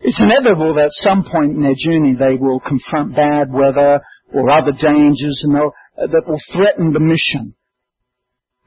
It's 0.00 0.20
inevitable 0.20 0.74
that 0.74 0.86
at 0.86 0.90
some 0.92 1.24
point 1.24 1.56
in 1.56 1.62
their 1.62 1.76
journey 1.76 2.16
they 2.18 2.38
will 2.38 2.60
confront 2.60 3.14
bad 3.14 3.52
weather 3.52 4.00
or 4.32 4.50
other 4.50 4.72
dangers 4.72 5.44
and 5.44 5.54
that 5.54 6.24
will 6.26 6.40
threaten 6.52 6.92
the 6.92 7.00
mission. 7.00 7.54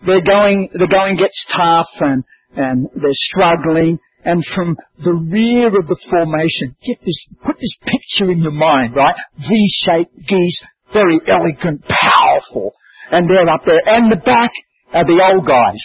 They're 0.06 0.22
going, 0.22 0.70
the 0.74 0.88
going 0.88 1.18
gets 1.18 1.46
tough 1.52 1.90
and, 2.00 2.24
and 2.56 2.88
they're 2.96 3.12
struggling 3.12 4.00
and 4.26 4.44
from 4.56 4.76
the 4.98 5.14
rear 5.14 5.68
of 5.68 5.86
the 5.86 5.98
formation, 6.10 6.76
get 6.84 6.98
this, 7.06 7.28
put 7.46 7.58
this 7.58 7.78
picture 7.86 8.32
in 8.32 8.40
your 8.42 8.52
mind, 8.52 8.96
right? 8.96 9.16
V-shaped 9.38 10.18
geese, 10.28 10.64
very 10.92 11.20
elegant, 11.28 11.86
powerful, 11.88 12.74
and 13.12 13.30
they're 13.30 13.48
up 13.48 13.62
there. 13.66 13.82
And 13.86 14.12
the 14.12 14.22
back 14.26 14.50
are 14.94 15.06
the 15.06 15.32
old 15.32 15.46
guys. 15.48 15.80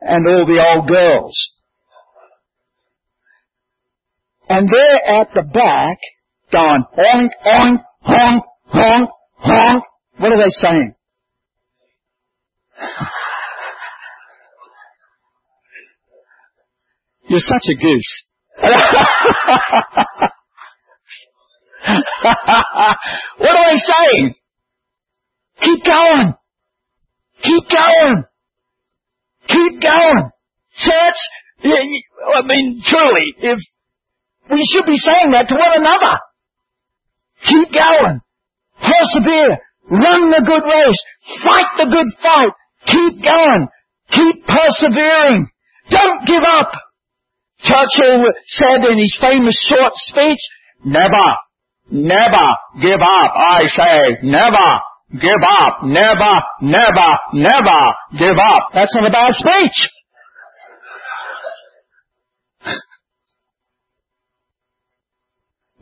And 0.00 0.26
all 0.26 0.46
the 0.46 0.64
old 0.74 0.88
girls. 0.88 1.36
And 4.48 4.66
they're 4.66 5.20
at 5.20 5.28
the 5.34 5.42
back 5.42 5.98
going 6.50 6.84
honk, 6.96 7.32
honk, 7.40 7.80
honk, 8.00 8.44
honk, 8.64 9.10
honk. 9.36 9.84
What 10.16 10.32
are 10.32 10.42
they 10.42 10.48
saying? 10.48 10.94
You're 17.30 17.38
such 17.38 17.62
a 17.70 17.76
goose. 17.78 18.26
what 23.38 23.54
am 23.54 23.64
I 23.70 23.76
saying? 23.78 24.34
Keep 25.60 25.84
going. 25.84 26.34
Keep 27.40 27.64
going. 27.70 28.24
Keep 29.46 29.80
going. 29.80 30.30
Church, 30.74 31.20
I 31.62 32.42
mean, 32.48 32.82
truly, 32.84 33.34
if 33.38 33.60
we 34.50 34.64
should 34.72 34.86
be 34.86 34.96
saying 34.96 35.30
that 35.30 35.46
to 35.50 35.54
one 35.54 35.78
another. 35.78 36.18
Keep 37.46 37.72
going. 37.72 38.20
Persevere. 38.82 39.56
Run 39.88 40.30
the 40.30 40.42
good 40.44 40.64
race. 40.64 40.98
Fight 41.44 41.78
the 41.78 41.86
good 41.86 42.08
fight. 42.20 42.52
Keep 42.86 43.22
going. 43.22 43.68
Keep 44.10 44.46
persevering. 44.46 45.46
Don't 45.90 46.26
give 46.26 46.42
up. 46.42 46.89
Churchill 47.62 48.24
said 48.46 48.84
in 48.84 48.98
his 48.98 49.16
famous 49.20 49.54
short 49.68 49.92
speech, 49.94 50.40
never, 50.84 51.36
never 51.90 52.46
give 52.80 53.00
up. 53.00 53.32
I 53.36 53.66
say, 53.66 54.18
never 54.22 54.80
give 55.18 55.42
up. 55.60 55.78
Never, 55.82 56.40
never, 56.62 57.16
never 57.34 57.94
give 58.18 58.36
up. 58.38 58.68
That's 58.74 58.94
not 58.94 59.06
a 59.06 59.10
bad 59.10 59.32
speech. 59.32 59.88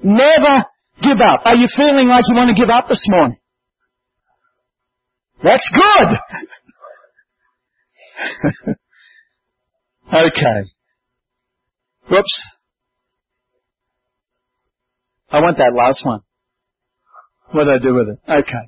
Never 0.03 0.65
give 1.03 1.19
up. 1.21 1.41
Are 1.45 1.57
you 1.57 1.67
feeling 1.77 2.09
like 2.09 2.23
you 2.29 2.37
want 2.37 2.57
to 2.57 2.61
give 2.61 2.71
up 2.71 2.89
this 2.89 3.05
morning? 3.09 3.37
That's 5.43 5.69
good. 5.75 6.17
okay. 10.15 10.71
Whoops. 12.11 12.43
I 15.31 15.41
want 15.41 15.59
that 15.59 15.73
last 15.75 16.05
one. 16.05 16.21
What 17.53 17.65
do 17.65 17.71
I 17.71 17.79
do 17.79 17.95
with 17.95 18.09
it? 18.09 18.19
Okay. 18.29 18.65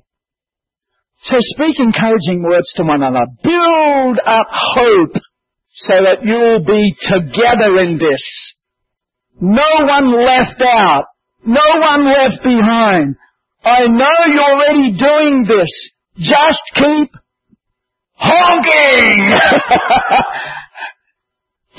So 1.22 1.36
speak 1.38 1.76
encouraging 1.78 2.42
words 2.42 2.72
to 2.76 2.82
one 2.82 3.02
another. 3.02 3.26
Build 3.42 4.18
up 4.24 4.46
hope 4.50 5.14
so 5.72 5.94
that 6.02 6.18
you'll 6.24 6.64
be 6.64 6.94
together 7.00 7.76
in 7.82 7.98
this. 7.98 8.54
No 9.40 9.86
one 9.86 10.24
left 10.24 10.62
out. 10.62 11.04
No 11.46 11.62
one 11.80 12.06
left 12.06 12.42
behind. 12.42 13.16
I 13.64 13.86
know 13.86 14.16
you're 14.26 14.42
already 14.42 14.92
doing 14.96 15.44
this. 15.46 15.92
Just 16.16 16.62
keep 16.74 17.10
honking! 18.14 19.32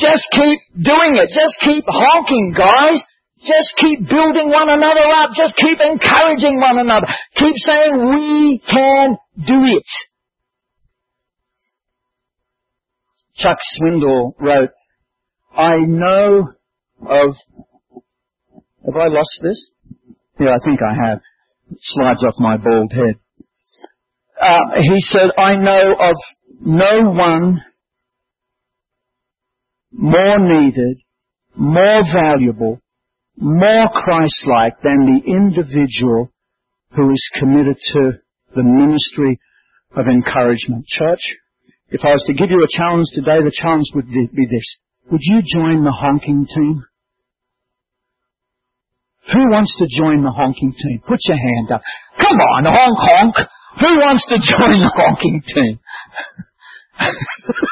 Just 0.01 0.25
keep 0.31 0.59
doing 0.81 1.13
it. 1.21 1.29
Just 1.29 1.61
keep 1.61 1.85
honking, 1.87 2.55
guys. 2.57 3.01
Just 3.37 3.73
keep 3.77 4.09
building 4.09 4.49
one 4.49 4.69
another 4.69 5.05
up. 5.05 5.31
Just 5.35 5.55
keep 5.55 5.77
encouraging 5.79 6.59
one 6.59 6.79
another. 6.79 7.07
Keep 7.35 7.55
saying 7.57 7.91
we 8.09 8.61
can 8.67 9.17
do 9.37 9.61
it. 9.77 9.85
Chuck 13.35 13.57
Swindoll 13.77 14.33
wrote, 14.39 14.69
I 15.55 15.77
know 15.87 16.49
of 17.07 17.35
have 18.85 18.95
I 18.95 19.07
lost 19.09 19.39
this? 19.43 19.71
Yeah, 20.39 20.49
I 20.49 20.57
think 20.65 20.79
I 20.81 21.09
have. 21.09 21.19
It 21.71 21.77
slides 21.79 22.23
off 22.25 22.33
my 22.39 22.57
bald 22.57 22.91
head. 22.91 23.19
Uh, 24.39 24.81
he 24.81 24.95
said, 24.97 25.29
I 25.37 25.55
know 25.55 25.91
of 25.99 26.15
no 26.61 27.11
one 27.11 27.61
more 29.91 30.39
needed, 30.39 30.97
more 31.55 32.01
valuable, 32.13 32.81
more 33.37 33.89
Christ-like 33.89 34.81
than 34.81 35.05
the 35.05 35.21
individual 35.25 36.31
who 36.95 37.11
is 37.11 37.31
committed 37.39 37.77
to 37.93 38.11
the 38.55 38.63
ministry 38.63 39.39
of 39.95 40.07
encouragement. 40.07 40.85
Church, 40.87 41.21
if 41.89 42.01
I 42.03 42.11
was 42.11 42.23
to 42.27 42.33
give 42.33 42.49
you 42.49 42.63
a 42.63 42.77
challenge 42.77 43.07
today, 43.13 43.39
the 43.43 43.51
challenge 43.53 43.87
would 43.95 44.07
be 44.07 44.47
this. 44.49 44.77
Would 45.11 45.21
you 45.23 45.41
join 45.41 45.83
the 45.83 45.91
honking 45.91 46.45
team? 46.45 46.83
Who 49.33 49.51
wants 49.51 49.75
to 49.77 49.87
join 49.87 50.23
the 50.23 50.31
honking 50.31 50.73
team? 50.73 51.01
Put 51.07 51.19
your 51.27 51.37
hand 51.37 51.71
up. 51.71 51.81
Come 52.17 52.37
on, 52.37 52.65
honk 52.65 52.97
honk. 52.97 53.35
Who 53.79 53.99
wants 53.99 54.25
to 54.27 54.35
join 54.41 54.79
the 54.79 54.91
honking 54.93 55.41
team? 55.45 55.79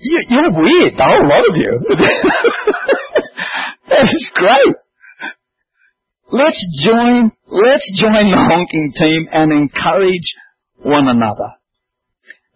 you, 0.00 0.38
are 0.38 0.50
weird, 0.50 0.94
a 0.98 1.04
whole 1.04 1.28
lot 1.28 1.44
of 1.48 1.56
you. 1.56 1.80
That's 3.88 4.30
great. 4.34 4.76
Let's 6.32 6.62
join, 6.84 7.32
let's 7.46 7.90
join 8.00 8.30
the 8.30 8.38
honking 8.38 8.92
team 8.94 9.28
and 9.32 9.52
encourage 9.52 10.34
one 10.78 11.08
another. 11.08 11.58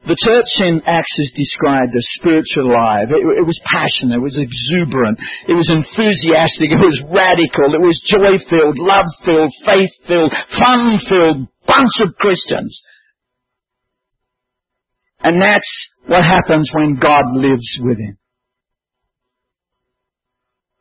The 0.07 0.21
church 0.21 0.69
in 0.69 0.85
Acts 0.85 1.17
is 1.17 1.33
described 1.33 1.97
as 1.97 2.05
spiritual 2.21 2.69
alive. 2.69 3.09
It, 3.09 3.25
it, 3.25 3.47
was 3.49 3.57
passionate, 3.65 4.21
it 4.21 4.25
was 4.25 4.37
exuberant, 4.37 5.17
it 5.49 5.57
was 5.57 5.73
enthusiastic, 5.73 6.77
it 6.77 6.85
was 6.85 7.01
radical, 7.09 7.73
it 7.73 7.81
was 7.81 8.05
joy-filled, 8.05 8.77
love-filled, 8.77 9.53
faith-filled, 9.65 10.33
fun-filled, 10.61 11.49
bunch 11.65 11.97
of 12.05 12.13
Christians. 12.21 12.85
And 15.25 15.41
that's 15.41 15.91
what 16.07 16.23
happens 16.23 16.71
when 16.75 16.97
God 17.01 17.25
lives 17.33 17.81
within. 17.83 18.19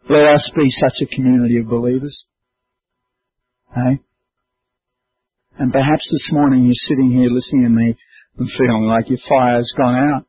Let 0.09 0.33
us 0.33 0.51
be 0.53 0.69
such 0.69 1.01
a 1.01 1.15
community 1.15 1.59
of 1.59 1.69
believers. 1.69 2.25
Hey? 3.73 4.01
And 5.57 5.71
perhaps 5.71 6.09
this 6.11 6.29
morning 6.33 6.65
you're 6.65 6.73
sitting 6.75 7.11
here 7.11 7.29
listening 7.29 7.63
to 7.63 7.69
me 7.69 7.95
and 8.37 8.49
feeling 8.57 8.83
like 8.83 9.09
your 9.09 9.19
fire's 9.29 9.71
gone 9.77 9.95
out. 9.95 10.25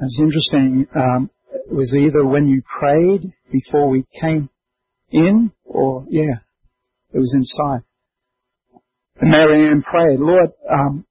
It's 0.00 0.18
interesting. 0.18 0.86
Um, 0.96 1.30
it 1.52 1.74
was 1.74 1.94
either 1.94 2.24
when 2.24 2.48
you 2.48 2.62
prayed 2.62 3.34
before 3.52 3.90
we 3.90 4.06
came 4.18 4.48
in, 5.10 5.52
or 5.64 6.06
yeah, 6.08 6.40
it 7.12 7.18
was 7.18 7.34
inside. 7.34 7.84
And 9.20 9.30
Mary 9.30 9.68
Ann 9.68 9.82
prayed, 9.82 10.20
Lord, 10.20 10.52
um, 10.72 11.04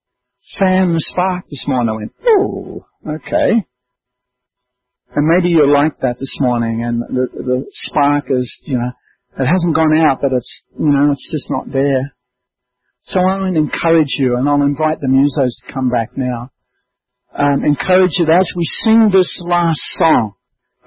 the 0.58 1.04
spark 1.10 1.44
this 1.48 1.64
morning. 1.66 1.88
I 1.88 1.96
went, 1.96 2.12
oh, 2.26 2.86
okay. 3.06 3.64
And 5.14 5.26
maybe 5.26 5.50
you're 5.50 5.66
like 5.72 6.00
that 6.00 6.18
this 6.18 6.38
morning, 6.40 6.82
and 6.84 7.02
the 7.02 7.28
the 7.32 7.66
spark 7.70 8.26
is, 8.30 8.62
you 8.64 8.78
know, 8.78 8.90
it 9.38 9.46
hasn't 9.46 9.74
gone 9.74 9.96
out, 9.98 10.20
but 10.22 10.32
it's, 10.32 10.64
you 10.78 10.86
know, 10.86 11.12
it's 11.12 11.28
just 11.30 11.50
not 11.50 11.70
there. 11.70 12.14
So 13.02 13.20
I 13.20 13.24
want 13.24 13.54
to 13.54 13.60
encourage 13.60 14.14
you, 14.16 14.36
and 14.36 14.48
I'll 14.48 14.62
invite 14.62 15.00
the 15.00 15.08
musos 15.08 15.66
to 15.66 15.72
come 15.72 15.90
back 15.90 16.16
now. 16.16 16.50
Um, 17.36 17.64
encourage 17.64 18.12
you 18.18 18.26
that 18.26 18.40
as 18.40 18.52
we 18.56 18.64
sing 18.64 19.10
this 19.12 19.40
last 19.42 19.80
song, 19.96 20.34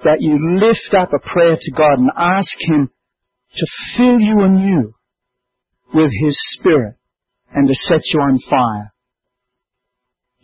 that 0.04 0.18
you 0.20 0.38
lift 0.58 0.94
up 0.96 1.10
a 1.12 1.18
prayer 1.18 1.56
to 1.60 1.70
God 1.72 1.98
and 1.98 2.10
ask 2.16 2.56
Him 2.60 2.90
to 3.56 3.66
fill 3.96 4.20
you 4.20 4.40
anew 4.40 4.94
with 5.94 6.10
His 6.24 6.36
Spirit 6.58 6.96
and 7.52 7.66
to 7.68 7.74
set 7.74 8.00
you 8.12 8.20
on 8.20 8.38
fire. 8.48 8.92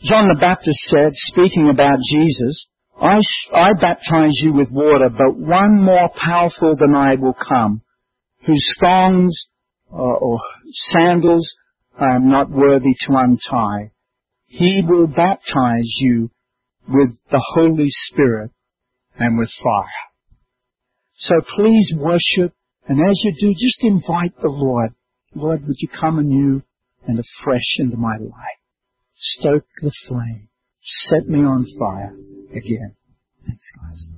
John 0.05 0.27
the 0.27 0.41
Baptist 0.41 0.81
said, 0.91 1.13
speaking 1.15 1.69
about 1.69 1.99
Jesus, 2.11 2.67
I, 3.01 3.19
I 3.55 3.73
baptize 3.81 4.35
you 4.43 4.53
with 4.53 4.69
water, 4.73 5.09
but 5.09 5.39
one 5.39 5.81
more 5.81 6.11
powerful 6.11 6.75
than 6.77 6.97
I 6.97 7.15
will 7.15 7.35
come, 7.35 7.83
whose 8.45 8.67
thongs 8.81 9.47
uh, 9.93 9.97
or 9.97 10.41
sandals 10.73 11.55
I 11.97 12.17
am 12.17 12.29
not 12.29 12.51
worthy 12.51 12.95
to 13.07 13.13
untie. 13.13 13.93
He 14.47 14.83
will 14.85 15.07
baptize 15.07 15.95
you 16.01 16.31
with 16.89 17.11
the 17.31 17.43
Holy 17.55 17.89
Spirit 17.89 18.51
and 19.19 19.39
with 19.39 19.51
fire. 19.63 19.87
So 21.15 21.35
please 21.55 21.95
worship, 21.97 22.53
and 22.89 22.99
as 22.99 23.21
you 23.23 23.35
do, 23.39 23.53
just 23.53 23.85
invite 23.85 24.35
the 24.43 24.49
Lord. 24.49 24.95
Lord, 25.35 25.65
would 25.67 25.77
you 25.79 25.89
come 25.89 26.19
anew 26.19 26.63
and 27.07 27.21
afresh 27.21 27.79
into 27.79 27.97
my 27.97 28.17
life? 28.17 28.62
Stoke 29.25 29.67
the 29.81 29.93
flame. 30.09 30.49
Set 30.83 31.29
me 31.29 31.39
on 31.45 31.65
fire 31.79 32.13
again. 32.51 32.97
Thanks, 33.47 33.71
guys. 33.81 34.09